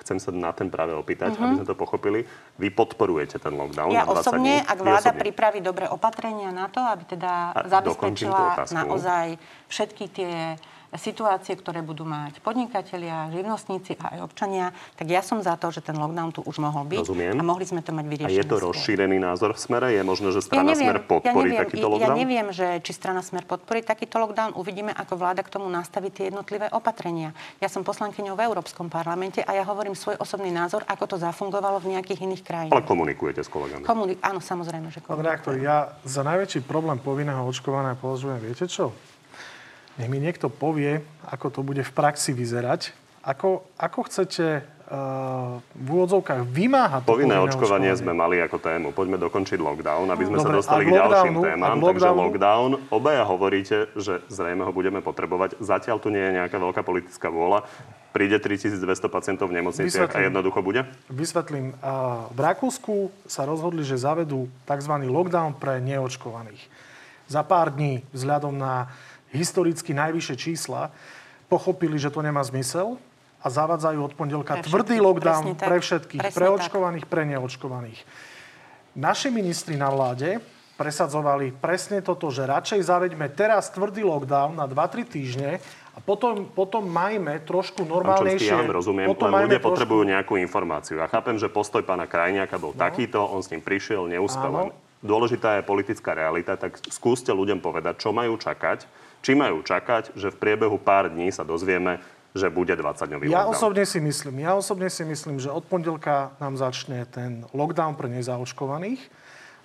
[0.00, 1.44] chcem sa na ten práve opýtať, uh-huh.
[1.44, 2.26] aby sme to pochopili.
[2.58, 4.66] Vy podporujete ten lockdown ja na 20 osobne, dní?
[4.66, 5.22] ak vláda osobne.
[5.22, 9.38] pripraví dobré opatrenia na to, aby teda A zabezpečila naozaj
[9.70, 10.58] všetky tie
[10.98, 15.84] situácie, ktoré budú mať podnikatelia, živnostníci a aj občania, tak ja som za to, že
[15.84, 16.98] ten lockdown tu už mohol byť.
[17.06, 17.34] Rozumiem.
[17.38, 18.34] A mohli sme to mať vyriešené.
[18.34, 18.74] A je to skôr.
[18.74, 19.94] rozšírený názor v smere?
[19.94, 22.02] Je možné, že strana ja neviem, Smer podporí ja neviem, takýto lockdown?
[22.02, 24.50] Ja neviem, že či strana Smer podporí takýto lockdown.
[24.58, 27.30] Uvidíme, ako vláda k tomu nastaví tie jednotlivé opatrenia.
[27.62, 31.78] Ja som poslankyňou v Európskom parlamente a ja hovorím svoj osobný názor, ako to zafungovalo
[31.82, 32.74] v nejakých iných krajinách.
[32.74, 33.86] Ale komunikujete s kolegami?
[33.86, 35.18] Komunik- áno, samozrejme, že komunikujem.
[35.18, 38.94] Pán reaktor, ja za najväčší problém povinného očkovania považujem, viete čo?
[39.98, 42.92] Nech mi niekto povie, ako to bude v praxi vyzerať.
[43.20, 44.64] Ako, ako chcete
[45.70, 48.90] v úvodzovkách vymáhať to Povinné očkovanie sme mali ako tému.
[48.90, 51.78] Poďme dokončiť lockdown, aby sme Dobre, sa dostali k ďalším témam.
[51.78, 55.62] Takže lockdown, obaja hovoríte, že zrejme ho budeme potrebovať.
[55.62, 57.62] Zatiaľ tu nie je nejaká veľká politická vôľa.
[58.10, 60.82] Príde 3200 pacientov v nemocniciach a jednoducho bude?
[61.06, 61.78] Vysvetlím.
[62.34, 64.94] V Rakúsku sa rozhodli, že zavedú tzv.
[65.06, 66.66] lockdown pre neočkovaných.
[67.30, 68.90] Za pár dní, vzhľadom na
[69.34, 70.90] historicky najvyššie čísla,
[71.50, 72.98] pochopili, že to nemá zmysel
[73.40, 77.10] a zavadzajú od pondelka pre tvrdý lockdown pre všetkých, Presne pre očkovaných, tak.
[77.10, 78.00] pre neočkovaných.
[78.94, 80.42] Naši ministri na vláde
[80.76, 85.50] presadzovali presne toto, že radšej zaveďme teraz tvrdý lockdown na 2-3 týždne
[85.92, 88.48] a potom, potom majme trošku normálnejšie...
[88.48, 89.68] Pán ja rozumiem, potom len ľudia trošku...
[89.76, 90.96] potrebujú nejakú informáciu.
[90.96, 92.80] Ja chápem, že postoj pána Krajniaka bol no.
[92.80, 94.72] takýto, on s ním prišiel, neúspel.
[95.00, 98.84] Dôležitá je politická realita, tak skúste ľuďom povedať, čo majú čakať,
[99.20, 103.54] či majú čakať, že v priebehu pár dní sa dozvieme, že bude 20-dňový ja lockdown.
[103.54, 108.06] Osobne si myslím, ja osobne si myslím, že od pondelka nám začne ten lockdown pre
[108.06, 109.02] nezaočkovaných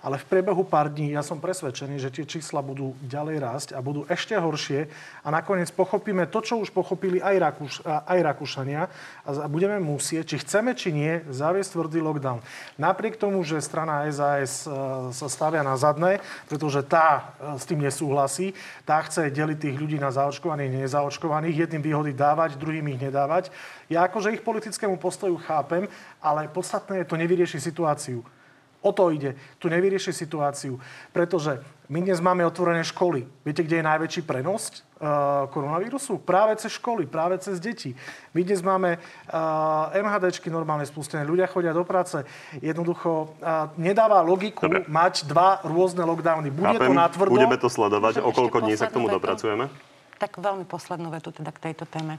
[0.04, 3.80] ale v priebehu pár dní ja som presvedčený, že tie čísla budú ďalej rásť a
[3.80, 4.86] budú ešte horšie
[5.24, 8.86] a nakoniec pochopíme to, čo už pochopili aj, Rakúš, aj Rakúšania
[9.26, 12.44] a budeme musieť, či chceme, či nie, zaviesť tvrdý lockdown.
[12.76, 14.72] Napriek tomu, že strana SAS e,
[15.10, 18.54] sa stavia na zadné, pretože tá e, s tým nesúhlasí,
[18.84, 23.50] tá chce deliť tých ľudí na zaočkovaných nezaočkovaných, jedným výhody dávať, druhým ich nedávať.
[23.90, 25.86] Ja akože ich politickému postoju chápem,
[26.22, 28.22] ale podstatné je to nevyrieši situáciu.
[28.82, 29.34] O to ide.
[29.58, 30.78] Tu nevyrieši situáciu.
[31.10, 33.26] Pretože my dnes máme otvorené školy.
[33.46, 36.18] Viete, kde je najväčší prenos uh, koronavírusu?
[36.18, 37.94] Práve cez školy, práve cez deti.
[38.34, 41.22] My dnes máme uh, MHDčky normálne spustené.
[41.22, 42.26] Ľudia chodia do práce.
[42.58, 44.82] Jednoducho uh, nedáva logiku Dobre.
[44.90, 46.50] mať dva rôzne lockdowny.
[46.50, 47.32] Bude Chápem, to natvrdo.
[47.38, 48.18] Budeme to sledovať.
[48.22, 49.70] O koľko dní sa k tomu vetu, dopracujeme?
[50.18, 52.18] Tak veľmi poslednú vetu teda k tejto téme.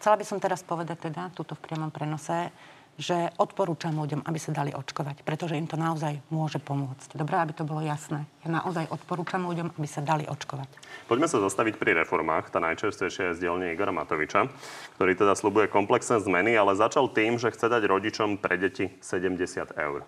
[0.00, 2.52] Chcela by som teraz povedať teda, túto v priamom prenose,
[2.94, 7.18] že odporúčam ľuďom, aby sa dali očkovať, pretože im to naozaj môže pomôcť.
[7.18, 8.22] Dobré, aby to bolo jasné.
[8.46, 10.70] Ja naozaj odporúčam ľuďom, aby sa dali očkovať.
[11.10, 12.54] Poďme sa zastaviť pri reformách.
[12.54, 14.46] Tá najčerstvejšia je z dielne Igora Matoviča,
[14.94, 19.74] ktorý teda slubuje komplexné zmeny, ale začal tým, že chce dať rodičom pre deti 70
[19.74, 20.06] eur.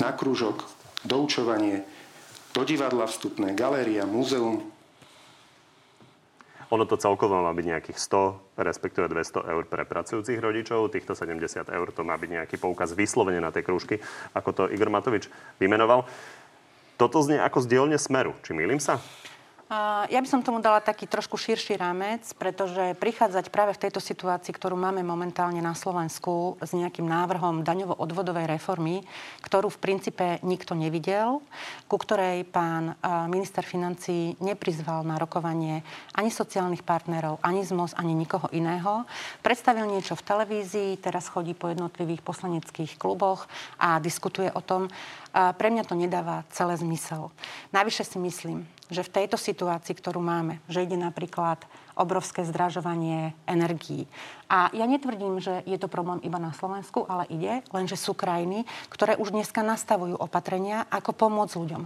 [0.00, 0.64] Na krúžok,
[1.04, 1.84] doučovanie,
[2.56, 4.75] do divadla vstupné, galéria, múzeum,
[6.70, 10.90] ono to celkovo má byť nejakých 100, respektíve 200 eur pre pracujúcich rodičov.
[10.90, 14.02] Týchto 70 eur to má byť nejaký poukaz vyslovene na tie krúžky,
[14.34, 15.30] ako to Igor Matovič
[15.62, 16.08] vymenoval.
[16.96, 18.34] Toto znie ako z dielne Smeru.
[18.42, 18.98] Či milím sa?
[19.66, 24.54] Ja by som tomu dala taký trošku širší rámec, pretože prichádzať práve v tejto situácii,
[24.54, 29.02] ktorú máme momentálne na Slovensku s nejakým návrhom daňovo-odvodovej reformy,
[29.42, 31.42] ktorú v princípe nikto nevidel,
[31.90, 32.94] ku ktorej pán
[33.26, 35.82] minister financí neprizval na rokovanie
[36.14, 39.02] ani sociálnych partnerov, ani ZMOS, ani nikoho iného.
[39.42, 43.50] Predstavil niečo v televízii, teraz chodí po jednotlivých poslaneckých kluboch
[43.82, 44.86] a diskutuje o tom.
[45.36, 47.28] Pre mňa to nedáva celé zmysel.
[47.76, 51.60] Najvyššie si myslím, že v tejto situácii, ktorú máme, že ide napríklad
[51.96, 54.04] obrovské zdražovanie energií.
[54.46, 58.62] A ja netvrdím, že je to problém iba na Slovensku, ale ide, lenže sú krajiny,
[58.94, 61.82] ktoré už dneska nastavujú opatrenia, ako pomôcť ľuďom.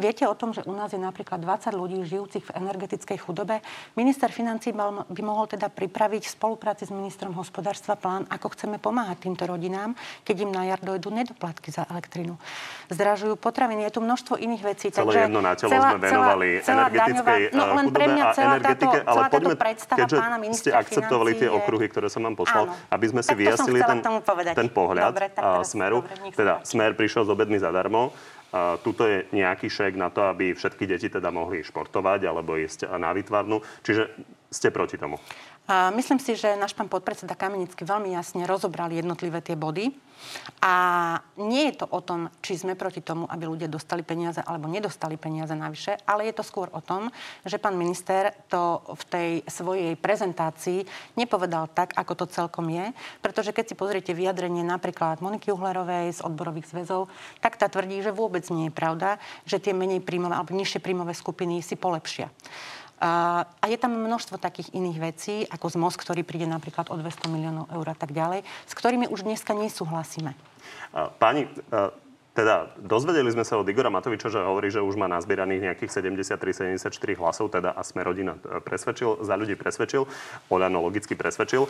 [0.00, 3.60] Viete o tom, že u nás je napríklad 20 ľudí žijúcich v energetickej chudobe.
[3.92, 9.28] Minister financí by mohol teda pripraviť v spolupráci s ministrom hospodárstva plán, ako chceme pomáhať
[9.28, 9.92] týmto rodinám,
[10.24, 12.40] keď im na jar dojdú nedoplatky za elektrinu.
[12.88, 14.88] Zdražujú potraviny, je tu množstvo iných vecí.
[14.88, 18.06] Celé takže jedno na telo celá, sme venovali celá, celá energetickej daňová, no, len pre
[18.08, 22.26] mňa celá táto, ale celá poďme, predstava keďže pána ste akceptovali tie okruhy, ktoré som
[22.26, 22.74] vám poslal, áno.
[22.92, 23.98] aby sme si tak vyjasnili ten,
[24.52, 26.04] ten pohľad dobre, tak smeru.
[26.04, 28.12] Dobre, teda smer prišiel z obedmi zadarmo.
[28.48, 32.88] Uh, tuto je nejaký šek na to, aby všetky deti teda mohli športovať alebo ísť
[32.96, 33.60] na výtvarnu.
[33.84, 34.08] Čiže
[34.48, 35.20] ste proti tomu?
[35.68, 39.92] Uh, myslím si, že náš pán podpredseda Kamenický veľmi jasne rozobral jednotlivé tie body.
[40.58, 40.74] A
[41.38, 45.14] nie je to o tom, či sme proti tomu, aby ľudia dostali peniaze alebo nedostali
[45.14, 47.12] peniaze navyše, ale je to skôr o tom,
[47.46, 50.82] že pán minister to v tej svojej prezentácii
[51.14, 52.90] nepovedal tak, ako to celkom je.
[53.22, 57.06] Pretože keď si pozriete vyjadrenie napríklad Moniky Uhlerovej z odborových zväzov,
[57.38, 61.14] tak tá tvrdí, že vôbec nie je pravda, že tie menej príjmové alebo nižšie príjmové
[61.14, 62.32] skupiny si polepšia.
[62.98, 67.30] A, je tam množstvo takých iných vecí, ako z MOS, ktorý príde napríklad o 200
[67.30, 70.34] miliónov eur a tak ďalej, s ktorými už dneska nesúhlasíme.
[71.22, 71.46] Pani,
[72.38, 77.18] teda dozvedeli sme sa od Igora Matoviča, že hovorí, že už má nazbieraných nejakých 73-74
[77.18, 80.06] hlasov, teda a sme rodina e, presvedčil, za ľudí presvedčil,
[80.46, 81.66] Oľano logicky presvedčil.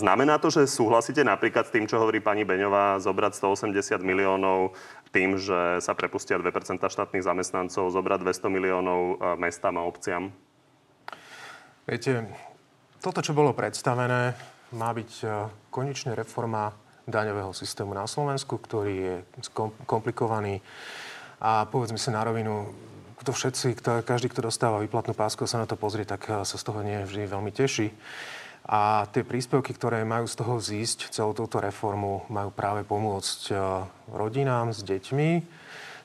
[0.00, 4.72] Znamená to, že súhlasíte napríklad s tým, čo hovorí pani Beňová, zobrať 180 miliónov
[5.12, 10.32] tým, že sa prepustia 2% štátnych zamestnancov, zobrať 200 miliónov e, mestám a obciam?
[11.88, 12.28] Viete,
[13.00, 14.36] toto, čo bolo predstavené,
[14.76, 15.26] má byť e,
[15.72, 16.76] konečne reforma
[17.08, 19.16] daňového systému na Slovensku, ktorý je
[19.88, 20.60] komplikovaný
[21.40, 22.68] a povedzme si na rovinu,
[23.16, 26.56] kto všetci, kto, každý, kto dostáva výplatnú pásku, sa na to pozrie, tak e, sa
[26.60, 27.88] z toho nie vždy veľmi teší.
[28.68, 33.54] A tie príspevky, ktoré majú z toho zísť, celú túto reformu, majú práve pomôcť e,
[34.12, 35.30] rodinám s deťmi,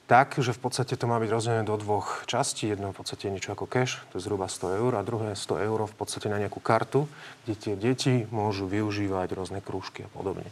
[0.06, 2.70] tak, že v podstate to má byť rozdelené do dvoch častí.
[2.70, 5.80] Jedno v podstate niečo ako cash, to je zhruba 100 eur, a druhé 100 eur
[5.90, 7.10] v podstate na nejakú kartu,
[7.46, 10.46] kde tie deti môžu využívať rôzne krúžky a podobne.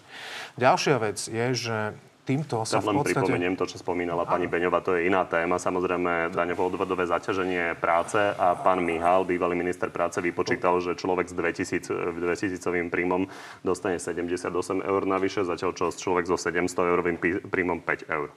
[0.58, 1.78] Ďalšia vec je, že
[2.24, 3.20] týmto sa v podstate...
[3.20, 5.60] pripomeniem to, čo spomínala pani Beňová, to je iná téma.
[5.60, 12.24] Samozrejme, daňovo-odvodové zaťaženie práce a pán Mihal, bývalý minister práce, vypočítal, že človek s 2000,
[12.24, 13.28] 2000 príjmom
[13.62, 14.50] dostane 78
[14.82, 17.18] eur navyše, zatiaľ čo človek so 700 eurovým
[17.52, 18.32] príjmom 5 eur.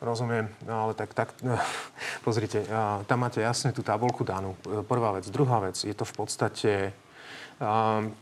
[0.00, 1.28] Rozumiem, no ale tak, tak
[2.24, 2.64] pozrite,
[3.04, 4.56] tam máte jasne tú tabulku danú.
[4.88, 5.28] Prvá vec.
[5.28, 6.70] Druhá vec, je to v podstate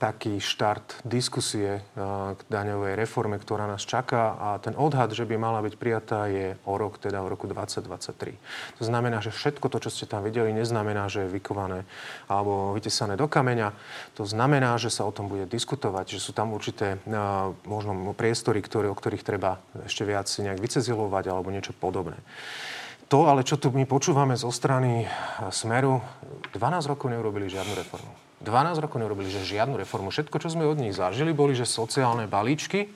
[0.03, 1.87] taký štart diskusie
[2.35, 6.59] k daňovej reforme, ktorá nás čaká a ten odhad, že by mala byť prijatá je
[6.67, 8.35] o rok, teda v roku 2023.
[8.83, 11.87] To znamená, že všetko to, čo ste tam videli, neznamená, že je vykované
[12.27, 13.71] alebo vytesané do kameňa.
[14.19, 16.99] To znamená, že sa o tom bude diskutovať, že sú tam určité
[17.63, 22.19] možno priestory, ktoré, o ktorých treba ešte viac nejak vycezilovať alebo niečo podobné.
[23.07, 25.07] To ale, čo tu my počúvame zo strany
[25.55, 26.03] Smeru,
[26.59, 28.28] 12 rokov neurobili žiadnu reformu.
[28.43, 30.15] 12 rokov neurobili že žiadnu reformu.
[30.15, 32.91] Všetko, čo sme od nich zažili, boli že sociálne balíčky,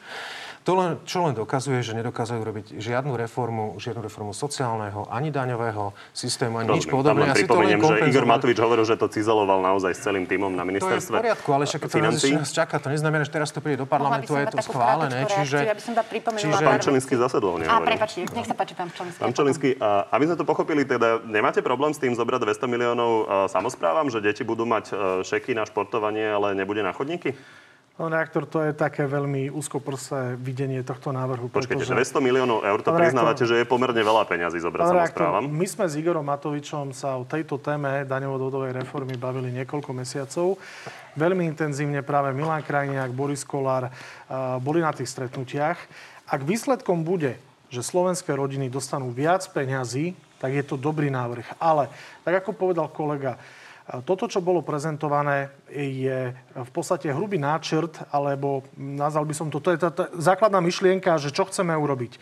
[0.63, 5.91] to len, čo len dokazuje, že nedokázajú robiť žiadnu reformu, žiadnu reformu sociálneho, ani daňového
[6.15, 7.19] systému, ani Rozumiem, nič podobné.
[7.19, 10.63] Tam len pripomeniem, že Igor Matovič hovoril, že to cizeloval naozaj s celým týmom na
[10.63, 11.19] ministerstve.
[11.19, 12.79] To je v poriadku, ale však to nás čaká.
[12.79, 15.27] To neznamená, že teraz to príde do parlamentu a je to schválené.
[15.27, 15.93] Čiže, ja by som
[16.39, 16.63] čiže...
[16.63, 17.83] Pán Čelinský zasedol, nehovorím.
[17.83, 19.75] A prepáčte, nech sa páči, pán Čelinský,
[20.15, 23.11] aby sme to pochopili, teda nemáte problém s tým zobrať 200 miliónov
[23.51, 24.95] samozprávam, že deti budú mať
[25.27, 27.35] šeky na športovanie, ale nebude na chodníky?
[28.03, 31.47] Pán reaktor, to je také veľmi úzkoprsé videnie tohto návrhu.
[31.47, 32.19] Počkajte, pretože...
[32.19, 35.47] 200 miliónov eur, to reaktor, priznávate, že je pomerne veľa peňazí zobrať samozprávam?
[35.47, 40.59] My sme s Igorom Matovičom sa o tejto téme daňovo-dodovej reformy bavili niekoľko mesiacov.
[41.15, 43.95] Veľmi intenzívne práve Milan Krajniak, Boris Kolár
[44.59, 45.79] boli na tých stretnutiach.
[46.27, 47.39] Ak výsledkom bude,
[47.71, 51.55] že slovenské rodiny dostanú viac peňazí, tak je to dobrý návrh.
[51.63, 51.87] Ale,
[52.27, 53.39] tak ako povedal kolega,
[54.07, 59.75] toto, čo bolo prezentované, je v podstate hrubý náčrt, alebo nazval by som to, to
[59.75, 62.17] je tá, tá základná myšlienka, že čo chceme urobiť.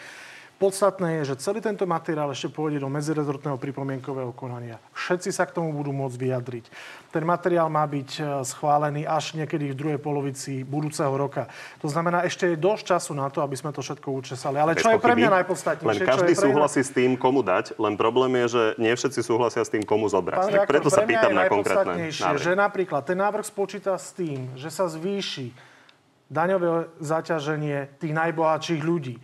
[0.60, 4.76] Podstatné je, že celý tento materiál ešte pôjde do medzirezortného pripomienkového konania.
[4.92, 6.64] Všetci sa k tomu budú môcť vyjadriť.
[7.08, 11.48] Ten materiál má byť e, schválený až niekedy v druhej polovici budúceho roka.
[11.80, 14.60] To znamená, ešte je dosť času na to, aby sme to všetko učesali.
[14.60, 16.04] Ale čo je pre mňa najpodstatnejšie?
[16.04, 19.72] Len každý súhlasí s tým, komu dať, len problém je, že nie všetci súhlasia s
[19.72, 20.44] tým, komu zobrať.
[20.44, 24.68] Pán tak preto sa pýtam na konkrétne že napríklad ten návrh spočíta s tým, že
[24.68, 25.56] sa zvýši
[26.28, 29.16] daňové zaťaženie tých najbohatších ľudí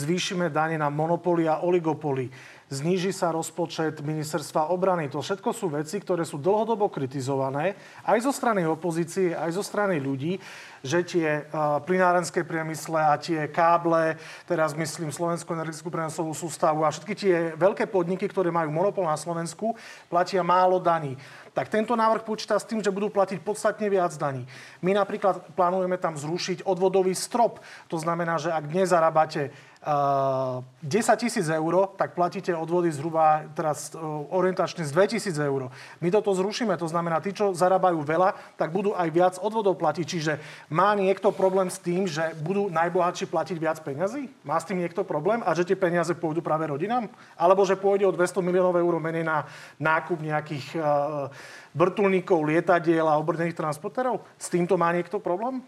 [0.00, 2.32] zvýšime dane na monopoly a oligopoly,
[2.70, 5.10] zníži sa rozpočet ministerstva obrany.
[5.10, 7.74] To všetko sú veci, ktoré sú dlhodobo kritizované
[8.06, 10.38] aj zo strany opozície, aj zo strany ľudí,
[10.80, 14.16] že tie uh, plinárenské priemysle a tie káble,
[14.48, 19.16] teraz myslím Slovenskú energetickú priemyslovú sústavu a všetky tie veľké podniky, ktoré majú monopol na
[19.16, 19.76] Slovensku,
[20.08, 24.46] platia málo daní tak tento návrh počíta s tým, že budú platiť podstatne viac daní.
[24.78, 27.58] My napríklad plánujeme tam zrušiť odvodový strop.
[27.90, 30.76] To znamená, že ak dnes zarábate 10
[31.16, 33.96] tisíc eur, tak platíte odvody zhruba teraz e,
[34.28, 35.72] orientačne z 2 tisíc eur.
[36.04, 40.04] My toto zrušíme, to znamená, tí, čo zarábajú veľa, tak budú aj viac odvodov platiť.
[40.04, 40.32] Čiže
[40.70, 44.30] má niekto problém s tým, že budú najbohatší platiť viac peňazí?
[44.46, 45.42] Má s tým niekto problém?
[45.42, 47.10] A že tie peniaze pôjdu práve rodinám?
[47.34, 49.50] Alebo že pôjde o 200 miliónov eur menej na
[49.82, 51.26] nákup nejakých uh,
[51.74, 54.22] vrtulníkov, lietadiel a obrnených transportérov?
[54.38, 55.58] S týmto má niekto problém?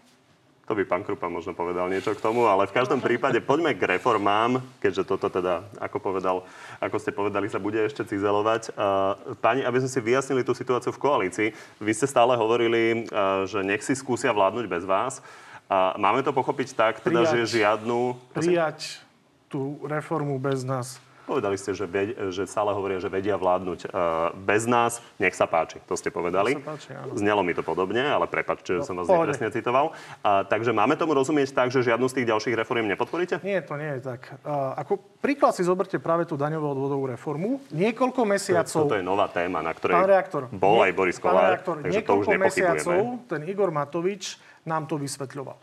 [0.63, 3.83] To by pán Krupa možno povedal niečo k tomu, ale v každom prípade poďme k
[3.83, 6.47] reformám, keďže toto teda, ako povedal,
[6.79, 8.71] ako ste povedali, sa bude ešte cizelovať.
[9.43, 11.47] Pani, aby sme si vyjasnili tú situáciu v koalícii,
[11.83, 13.03] vy ste stále hovorili,
[13.43, 15.19] že nech si skúsia vládnuť bez vás.
[15.99, 18.15] Máme to pochopiť tak, teda, prijať, že žiadnu...
[18.31, 19.03] Prijať
[19.51, 20.95] tú reformu bez nás.
[21.23, 25.03] Povedali ste, že, ved, že stále hovoria, že vedia vládnuť uh, bez nás.
[25.19, 25.79] Nech sa páči.
[25.87, 26.55] To ste povedali.
[26.59, 29.91] Páči, Znelo mi to podobne, ale prepačte, že no, som vás nepresne citoval.
[30.21, 33.43] Uh, takže máme tomu rozumieť tak, že žiadnu z tých ďalších reform nepodporíte?
[33.43, 34.35] Nie, to nie je tak.
[34.43, 37.63] Uh, ako príklad si zoberte práve tú daňovú odvodovú reformu.
[37.71, 38.87] Niekoľko mesiacov...
[38.87, 41.59] To, je nová téma, na ktorej reaktor, bol nie, aj Boris Kolár.
[41.59, 45.59] takže to už mesiacov ten Igor Matovič nám to vysvetľoval.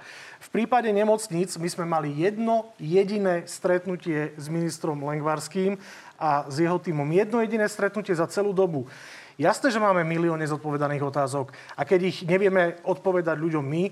[0.51, 5.79] Prípade nemocníc my sme mali jedno jediné stretnutie s ministrom Lengvarským
[6.19, 7.07] a s jeho týmom.
[7.07, 8.91] Jedno jediné stretnutie za celú dobu.
[9.39, 13.85] Jasné, že máme milión nezodpovedaných otázok a keď ich nevieme odpovedať ľuďom my,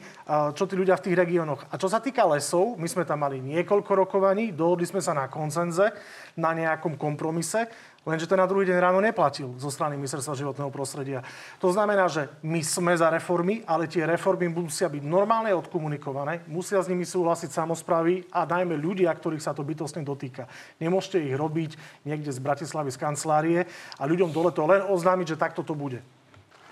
[0.59, 1.63] čo tí ľudia v tých regiónoch.
[1.71, 5.31] A čo sa týka lesov, my sme tam mali niekoľko rokovaní, dohodli sme sa na
[5.31, 5.95] koncenze,
[6.35, 7.71] na nejakom kompromise.
[8.09, 11.21] Lenže ten na druhý deň ráno neplatil zo strany Ministerstva životného prostredia.
[11.61, 16.81] To znamená, že my sme za reformy, ale tie reformy musia byť normálne odkomunikované, musia
[16.81, 20.49] s nimi súhlasiť samozprávy a najmä ľudia, ktorých sa to bytostne dotýka.
[20.81, 21.77] Nemôžete ich robiť
[22.09, 23.61] niekde z Bratislavy, z kancelárie
[24.01, 26.01] a ľuďom dole to len oznámiť, že takto to bude.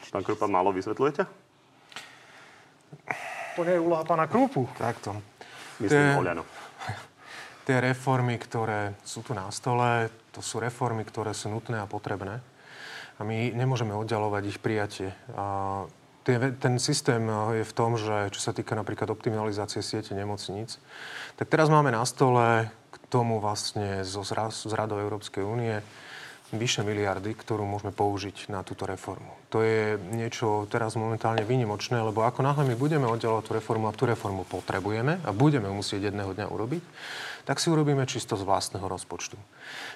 [0.09, 1.28] Pán Krupa, málo vysvetľujete?
[3.57, 4.64] To nie je úloha pána Krupu.
[4.80, 5.20] Takto.
[5.84, 6.49] Myslím, Oľano
[7.66, 12.45] tie reformy, ktoré sú tu na stole, to sú reformy, ktoré sú nutné a potrebné.
[13.16, 15.16] A my nemôžeme oddalovať ich prijatie.
[15.32, 15.89] A
[16.61, 17.24] ten systém
[17.57, 20.76] je v tom, že čo sa týka napríklad optimalizácie siete nemocníc,
[21.41, 25.80] tak teraz máme na stole k tomu vlastne zo, z radou Európskej únie
[26.55, 29.35] vyše miliardy, ktorú môžeme použiť na túto reformu.
[29.51, 33.97] To je niečo teraz momentálne výnimočné, lebo ako náhle my budeme oddelovať tú reformu a
[33.97, 36.83] tú reformu potrebujeme a budeme musieť jedného dňa urobiť,
[37.47, 39.35] tak si urobíme čisto z vlastného rozpočtu.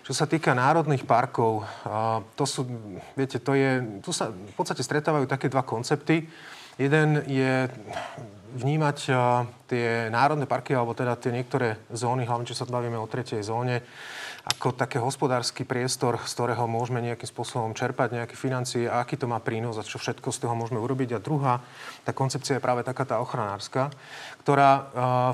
[0.03, 1.67] Čo sa týka národných parkov,
[2.35, 2.67] to sú,
[3.15, 6.27] viete, to je, tu sa v podstate stretávajú také dva koncepty.
[6.79, 7.71] Jeden je
[8.59, 8.97] vnímať
[9.71, 13.83] tie národné parky, alebo teda tie niektoré zóny, hlavne čo sa bavíme o tretej zóne,
[14.41, 19.29] ako také hospodársky priestor, z ktorého môžeme nejakým spôsobom čerpať nejaké financie a aký to
[19.29, 21.17] má prínos a čo všetko z toho môžeme urobiť.
[21.17, 21.61] A druhá,
[22.09, 23.93] tá koncepcia je práve taká tá ochranárska,
[24.41, 24.85] ktorá eh,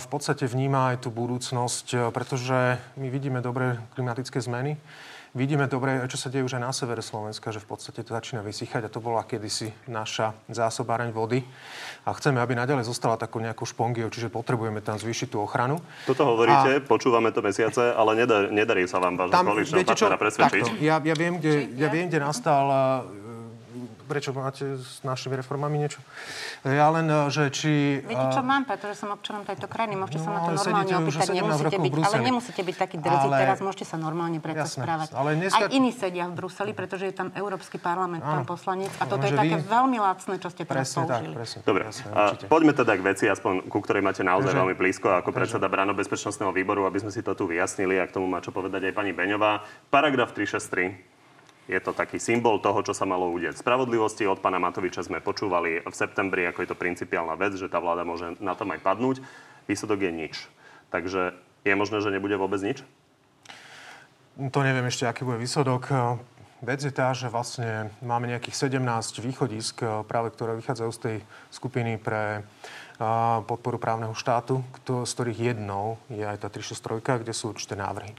[0.02, 4.74] v podstate vníma aj tú budúcnosť, eh, pretože my vidíme dobré klimatické zmeny,
[5.36, 8.40] Vidíme dobre, čo sa deje už aj na severe Slovenska, že v podstate to začína
[8.40, 11.44] vysychať a to bola kedysi naša zásobáreň vody.
[12.08, 15.76] A chceme, aby naďalej zostala takou nejakou špongiou, čiže potrebujeme tam zvýšiť tú ochranu.
[16.08, 16.84] Toto hovoríte, a...
[16.88, 20.62] počúvame to mesiace, ale nedar, nedarí sa vám vášho koaličného partnera presvedčiť.
[20.72, 22.64] Takto, ja, ja, viem, kde, ja viem, kde nastal
[24.06, 26.00] prečo máte s našimi reformami niečo?
[26.62, 28.00] Ja len, eh, že či...
[28.06, 29.98] Viete, čo mám, pretože som občanom tejto krajiny.
[29.98, 31.28] Môžete no, sa na to normálne opýtať.
[31.34, 33.36] Nemusíte byť, ale nemusíte byť taký drzý ale...
[33.42, 33.56] teraz.
[33.58, 35.08] Môžete sa normálne preto Jasné, správať.
[35.12, 35.66] Ale dneska...
[35.66, 38.94] Aj iní sedia v Bruseli, pretože je tam Európsky parlament, pán poslanec.
[39.02, 41.34] A toto je také veľmi lacné, čo ste teraz použili.
[41.66, 41.90] Dobre,
[42.46, 46.54] poďme teda k veci, aspoň ku ktorej máte naozaj veľmi blízko, ako predseda Brano bezpečnostného
[46.54, 49.10] výboru, aby sme si to tu vyjasnili a k tomu má čo povedať aj pani
[49.10, 49.66] Beňová.
[49.90, 51.15] Paragraf 363
[51.66, 53.58] je to taký symbol toho, čo sa malo udieť.
[53.58, 57.82] Spravodlivosti od pána Matoviča sme počúvali v septembri, ako je to principiálna vec, že tá
[57.82, 59.18] vláda môže na tom aj padnúť.
[59.66, 60.34] Výsledok je nič.
[60.94, 61.34] Takže
[61.66, 62.86] je možné, že nebude vôbec nič?
[64.38, 65.90] To neviem ešte, aký bude výsledok.
[66.62, 71.16] Vec je tá, že vlastne máme nejakých 17 východisk, práve ktoré vychádzajú z tej
[71.50, 72.46] skupiny pre
[73.44, 78.14] podporu právneho štátu, z ktorých jednou je aj tá 363, kde sú určité návrhy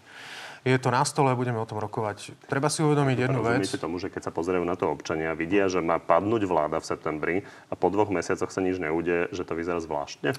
[0.68, 2.36] je to na stole, budeme o tom rokovať.
[2.52, 3.64] Treba si uvedomiť jednu vec.
[3.80, 7.36] Tomu, že keď sa pozerajú na to občania, vidia, že má padnúť vláda v septembri
[7.72, 10.36] a po dvoch mesiacoch sa nič neude, že to vyzerá zvláštne?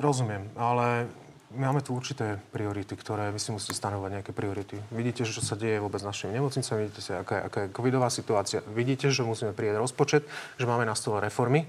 [0.00, 1.10] Rozumiem, ale
[1.54, 4.78] máme tu určité priority, ktoré vy si musíte stanovať nejaké priority.
[4.90, 8.62] Vidíte, že čo sa deje vôbec s našimi nemocnicami, vidíte, aká, aká je covidová situácia,
[8.70, 10.22] vidíte, že musíme prijať rozpočet,
[10.58, 11.66] že máme na stole reformy,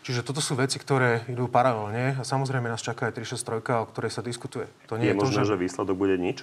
[0.00, 4.10] Čiže toto sú veci, ktoré idú paralelne a samozrejme nás čaká aj 363, o ktorej
[4.10, 4.64] sa diskutuje.
[4.88, 5.52] To nie je, je možné, to, že...
[5.52, 6.40] že výsledok bude nič?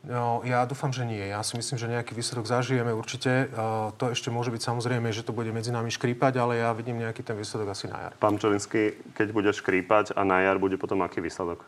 [0.00, 1.20] No, ja dúfam, že nie.
[1.20, 3.52] Ja si myslím, že nejaký výsledok zažijeme určite.
[3.52, 7.04] Uh, to ešte môže byť samozrejme, že to bude medzi nami škrípať, ale ja vidím
[7.04, 8.12] nejaký ten výsledok asi na jar.
[8.16, 11.60] Pán Čolinský, keď bude škrípať a na jar bude potom aký výsledok?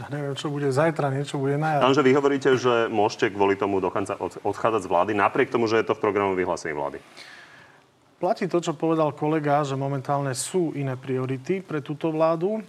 [0.00, 1.92] Ja neviem, čo bude zajtra, niečo bude na jar.
[1.92, 5.92] že vy hovoríte, že môžete kvôli tomu dokonca odchádzať z vlády, napriek tomu, že je
[5.92, 7.04] to v programu vyhlásení vlády.
[8.22, 12.62] Platí to, čo povedal kolega, že momentálne sú iné priority pre túto vládu.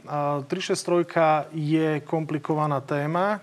[0.49, 3.37] 363 je komplikovaná téma,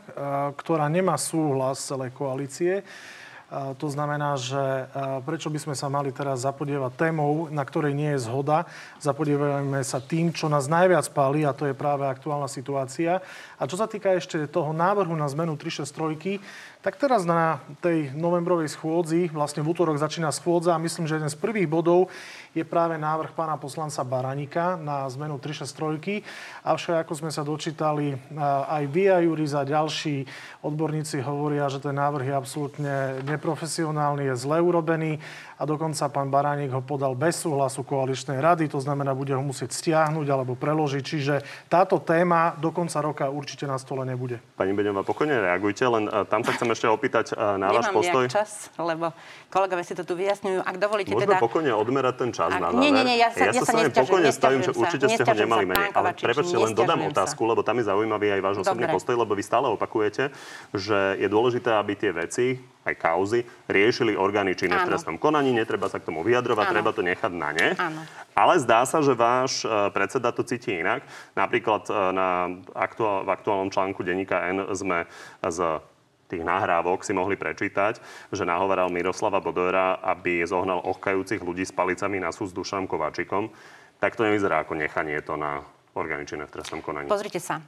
[0.58, 2.82] ktorá nemá súhlas celej koalície.
[3.50, 4.90] To znamená, že
[5.26, 8.66] prečo by sme sa mali teraz zapodievať témou, na ktorej nie je zhoda.
[9.02, 13.18] Zapodievajme sa tým, čo nás najviac páli a to je práve aktuálna situácia.
[13.58, 16.38] A čo sa týka ešte toho návrhu na zmenu 363,
[16.80, 21.28] tak teraz na tej novembrovej schôdzi, vlastne v útorok začína schôdza a myslím, že jeden
[21.28, 22.08] z prvých bodov
[22.56, 26.24] je práve návrh pána poslanca Baranika na zmenu 363.
[26.64, 28.16] Avšak, ako sme sa dočítali,
[28.66, 30.24] aj vy a Juriz a ďalší
[30.64, 32.94] odborníci hovoria, že ten návrh je absolútne
[33.28, 35.20] neprofesionálny, je zle urobený
[35.60, 39.76] a dokonca pán Baránik ho podal bez súhlasu koaličnej rady, to znamená, bude ho musieť
[39.76, 41.04] stiahnuť alebo preložiť.
[41.04, 41.34] Čiže
[41.68, 44.40] táto téma do konca roka určite na stole nebude.
[44.56, 48.24] Pani Beňová, pokojne reagujte, len tam sa chcem ešte opýtať na Nemám váš postoj.
[48.26, 49.14] čas, lebo
[49.48, 50.66] kolegovia si to tu vyjasňujú.
[50.66, 51.42] Ak dovolíte Môžeme teda...
[51.42, 52.96] pokojne odmerať ten čas čas A- na nie, záver.
[52.96, 55.22] nie, nie, ja sa- ja sa s vami nesťažujem, pokojne stavím, že sa, určite ste
[55.22, 55.88] ho nemali sa, menej.
[55.92, 57.48] Ale prepačte, len dodám otázku, sa.
[57.52, 60.24] lebo tam je zaujímavý aj váš osobný postoj, lebo vy stále opakujete,
[60.72, 62.46] že je dôležité, aby tie veci,
[62.80, 66.74] aj kauzy, riešili orgány činné v trestnom konaní, netreba sa k tomu vyjadrovať, Áno.
[66.80, 67.68] treba to nechať na ne.
[67.76, 68.00] Áno.
[68.32, 71.04] Ale zdá sa, že váš e, predseda to cíti inak.
[71.36, 75.04] Napríklad e, na aktuál, v aktuálnom článku denníka N sme
[75.44, 75.58] z
[76.30, 77.98] tých nahrávok si mohli prečítať,
[78.30, 83.50] že nahovaral Miroslava Bodora, aby zohnal ochkajúcich ľudí s palicami na súd s Dušanom Kováčikom.
[83.98, 87.10] Tak to nevyzerá ako nechanie to na orgány v trestnom konaní.
[87.10, 87.58] Pozrite sa.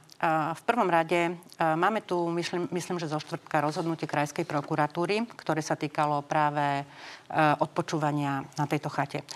[0.55, 5.75] V prvom rade máme tu, myslím, myslím, že zo štvrtka rozhodnutie Krajskej prokuratúry, ktoré sa
[5.75, 6.87] týkalo práve
[7.59, 9.27] odpočúvania na tejto chate.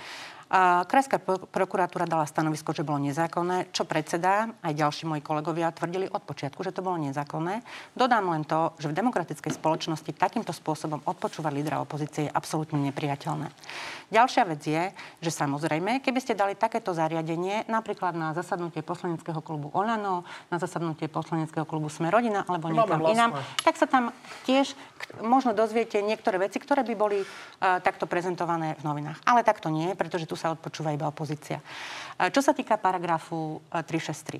[0.47, 5.75] A Krajská pro- prokuratúra dala stanovisko, že bolo nezákonné, čo predseda aj ďalší moji kolegovia
[5.75, 7.59] tvrdili od počiatku, že to bolo nezákonné.
[7.91, 13.51] Dodám len to, že v demokratickej spoločnosti takýmto spôsobom odpočúvať lídra opozície je absolútne nepriateľné.
[14.07, 14.83] Ďalšia vec je,
[15.19, 21.11] že samozrejme, keby ste dali takéto zariadenie napríklad na zasadnutie poslaneckého klubu Olano, na zasadnutie
[21.11, 23.35] poslaneckého klubu Sme rodina alebo niekam inám,
[23.67, 24.15] tak sa tam
[24.47, 24.79] tiež
[25.19, 29.19] možno dozviete niektoré veci, ktoré by boli uh, takto prezentované v novinách.
[29.27, 31.59] Ale takto nie, pretože tu sa odpočúva iba opozícia.
[32.15, 34.39] Uh, čo sa týka paragrafu uh, 363.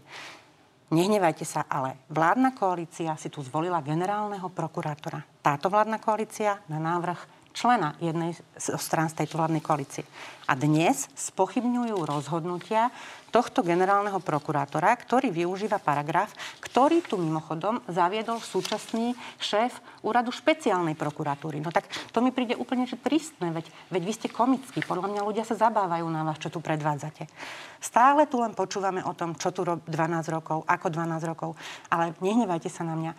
[0.88, 5.20] Nehnevajte sa, ale vládna koalícia si tu zvolila generálneho prokurátora.
[5.44, 10.06] Táto vládna koalícia na návrh člena jednej z strán z tejto vládnej koalície.
[10.46, 12.94] A dnes spochybňujú rozhodnutia
[13.34, 16.32] tohto generálneho prokurátora, ktorý využíva paragraf,
[16.64, 21.60] ktorý tu mimochodom zaviedol súčasný šéf úradu špeciálnej prokuratúry.
[21.60, 24.80] No tak to mi príde úplne že tristné, veď, veď vy ste komickí.
[24.86, 27.28] Podľa mňa ľudia sa zabávajú na vás, čo tu predvádzate.
[27.84, 29.92] Stále tu len počúvame o tom, čo tu rob 12
[30.32, 31.60] rokov, ako 12 rokov,
[31.92, 33.12] ale nehnevajte sa na mňa.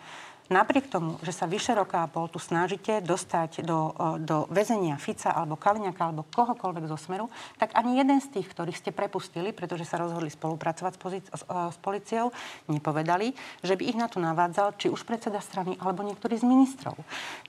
[0.49, 5.29] Napriek tomu, že sa vyše roka a pol tu snažíte dostať do, do väzenia Fica
[5.29, 7.29] alebo Kaliňaka alebo kohokoľvek zo Smeru,
[7.61, 11.45] tak ani jeden z tých, ktorých ste prepustili, pretože sa rozhodli spolupracovať s, pozic- s,
[11.45, 12.33] s policiou,
[12.65, 16.97] nepovedali, že by ich na to navádzal či už predseda strany alebo niektorý z ministrov.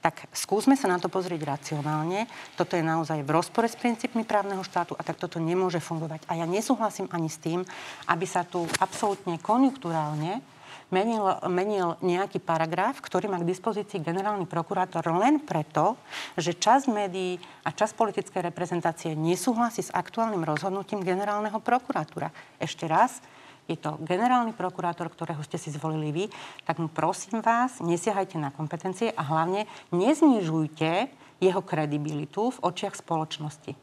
[0.04, 2.28] Tak skúsme sa na to pozrieť racionálne.
[2.60, 6.28] Toto je naozaj v rozpore s princípmi právneho štátu a tak toto nemôže fungovať.
[6.28, 7.64] A ja nesúhlasím ani s tým,
[8.12, 10.59] aby sa tu absolútne konjunkturálne
[10.90, 15.98] menil, menil nejaký paragraf, ktorý má k dispozícii generálny prokurátor len preto,
[16.36, 22.34] že časť médií a časť politickej reprezentácie nesúhlasí s aktuálnym rozhodnutím generálneho prokurátora.
[22.58, 23.22] Ešte raz,
[23.70, 26.26] je to generálny prokurátor, ktorého ste si zvolili vy,
[26.66, 30.92] tak mu prosím vás, nesiahajte na kompetencie a hlavne neznižujte
[31.38, 33.78] jeho kredibilitu v očiach spoločnosti.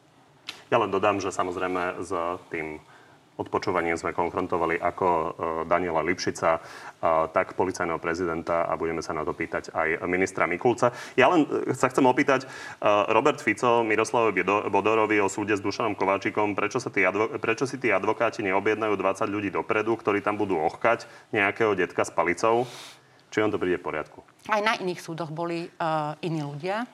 [0.75, 2.11] Ja len dodám, že samozrejme s
[2.51, 2.83] tým
[3.37, 5.29] odpočúvaním sme konfrontovali ako e,
[5.69, 6.61] Daniela Lipšica, e,
[7.31, 10.93] tak policajného prezidenta a budeme sa na to pýtať aj ministra Mikulca.
[11.15, 12.49] Ja len e, sa chcem opýtať,
[13.13, 17.69] Robert Fico, Miroslavovi Bodo- Bodorovi o súde s Dušanom Kováčikom, prečo, sa tí advo- prečo
[17.69, 22.65] si tí advokáti neobjednajú 20 ľudí dopredu, ktorí tam budú ochkať nejakého detka s palicou?
[23.31, 24.23] Či on to príde v poriadku?
[24.49, 26.87] Aj na iných súdoch boli uh, iní ľudia.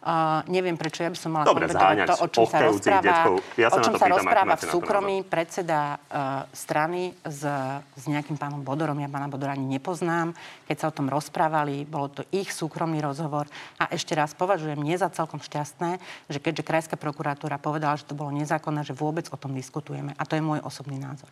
[0.00, 3.36] Uh, neviem, prečo ja by som mala Dobre, zháňať to, o čom sa rozpráva.
[3.60, 7.44] Ja sa o čom sa pýtam, rozpráva v súkromí predseda uh, strany s,
[7.84, 8.96] s nejakým pánom Bodorom.
[8.96, 10.32] Ja pána Bodora ani nepoznám.
[10.64, 13.44] Keď sa o tom rozprávali, bolo to ich súkromný rozhovor.
[13.76, 16.00] A ešte raz považujem nie za celkom šťastné,
[16.32, 20.16] že keďže Krajská prokuratúra povedala, že to bolo nezákonné, že vôbec o tom diskutujeme.
[20.16, 21.28] A to je môj osobný názor.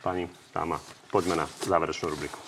[0.00, 0.24] Pani
[0.56, 0.80] dáma,
[1.12, 2.40] poďme na záverečnú rubriku.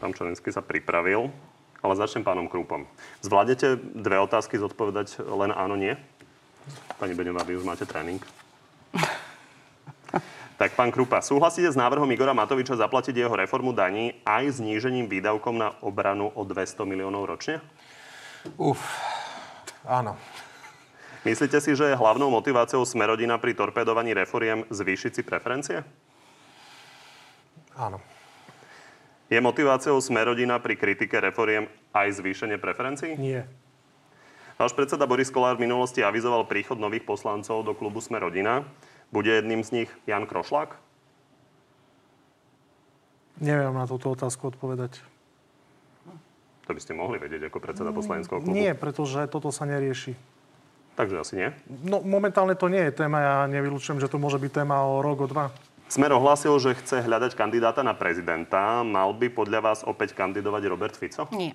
[0.00, 1.28] Pán Čelinský sa pripravil,
[1.84, 2.88] ale začnem pánom Krúpom.
[3.20, 5.92] Zvládnete dve otázky zodpovedať len áno, nie?
[6.96, 8.20] Pani Beňová, vy už máte tréning.
[10.60, 15.56] Tak, pán Krupa, súhlasíte s návrhom Igora Matoviča zaplatiť jeho reformu daní aj znížením výdavkom
[15.56, 17.64] na obranu o 200 miliónov ročne?
[18.60, 18.76] Uf,
[19.88, 20.20] áno.
[21.24, 25.80] Myslíte si, že je hlavnou motiváciou Smerodina pri torpedovaní reforiem zvýšiť si preferencie?
[27.76, 28.00] Áno.
[29.30, 33.14] Je motiváciou Smerodina pri kritike reforiem aj zvýšenie preferencií?
[33.14, 33.46] Nie.
[34.58, 38.66] Váš predseda Boris Kolár v minulosti avizoval príchod nových poslancov do klubu Smerodina.
[39.14, 40.74] Bude jedným z nich Jan Krošlák?
[43.38, 44.98] Neviem na túto otázku odpovedať.
[46.66, 48.52] To by ste mohli vedieť ako predseda poslaneckého klubu.
[48.52, 50.12] Nie, pretože toto sa nerieši.
[50.98, 51.48] Takže asi nie.
[51.86, 55.24] No momentálne to nie je téma, ja nevylučujem, že to môže byť téma o rok,
[55.24, 55.54] o dva.
[55.90, 58.86] Smer ohlásil, že chce hľadať kandidáta na prezidenta.
[58.86, 61.26] Mal by podľa vás opäť kandidovať Robert Fico?
[61.34, 61.50] Nie.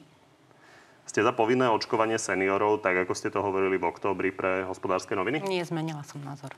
[1.08, 5.40] Ste za povinné očkovanie seniorov, tak ako ste to hovorili v októbri pre hospodárske noviny?
[5.48, 6.52] Nie, zmenila som názor.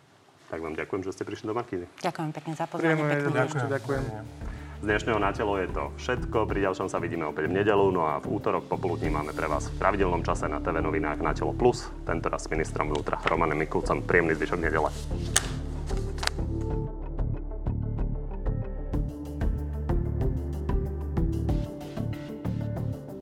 [0.50, 1.86] Tak vám ďakujem, že ste prišli do Markízy.
[2.02, 2.98] Ďakujem pekne za pozvanie.
[2.98, 3.70] Pekný ďakujem.
[3.70, 4.04] ďakujem.
[4.82, 6.38] Z dnešného na telo je to všetko.
[6.50, 7.94] Pri ďalšom sa vidíme opäť v nedelu.
[7.94, 11.30] No a v útorok popoludní máme pre vás v pravidelnom čase na TV novinách na
[11.38, 11.94] telo plus.
[12.10, 14.02] Tentoraz s ministrom vnútra Romanem Mikulcom.
[14.02, 14.90] Príjemný zvyšok nedele.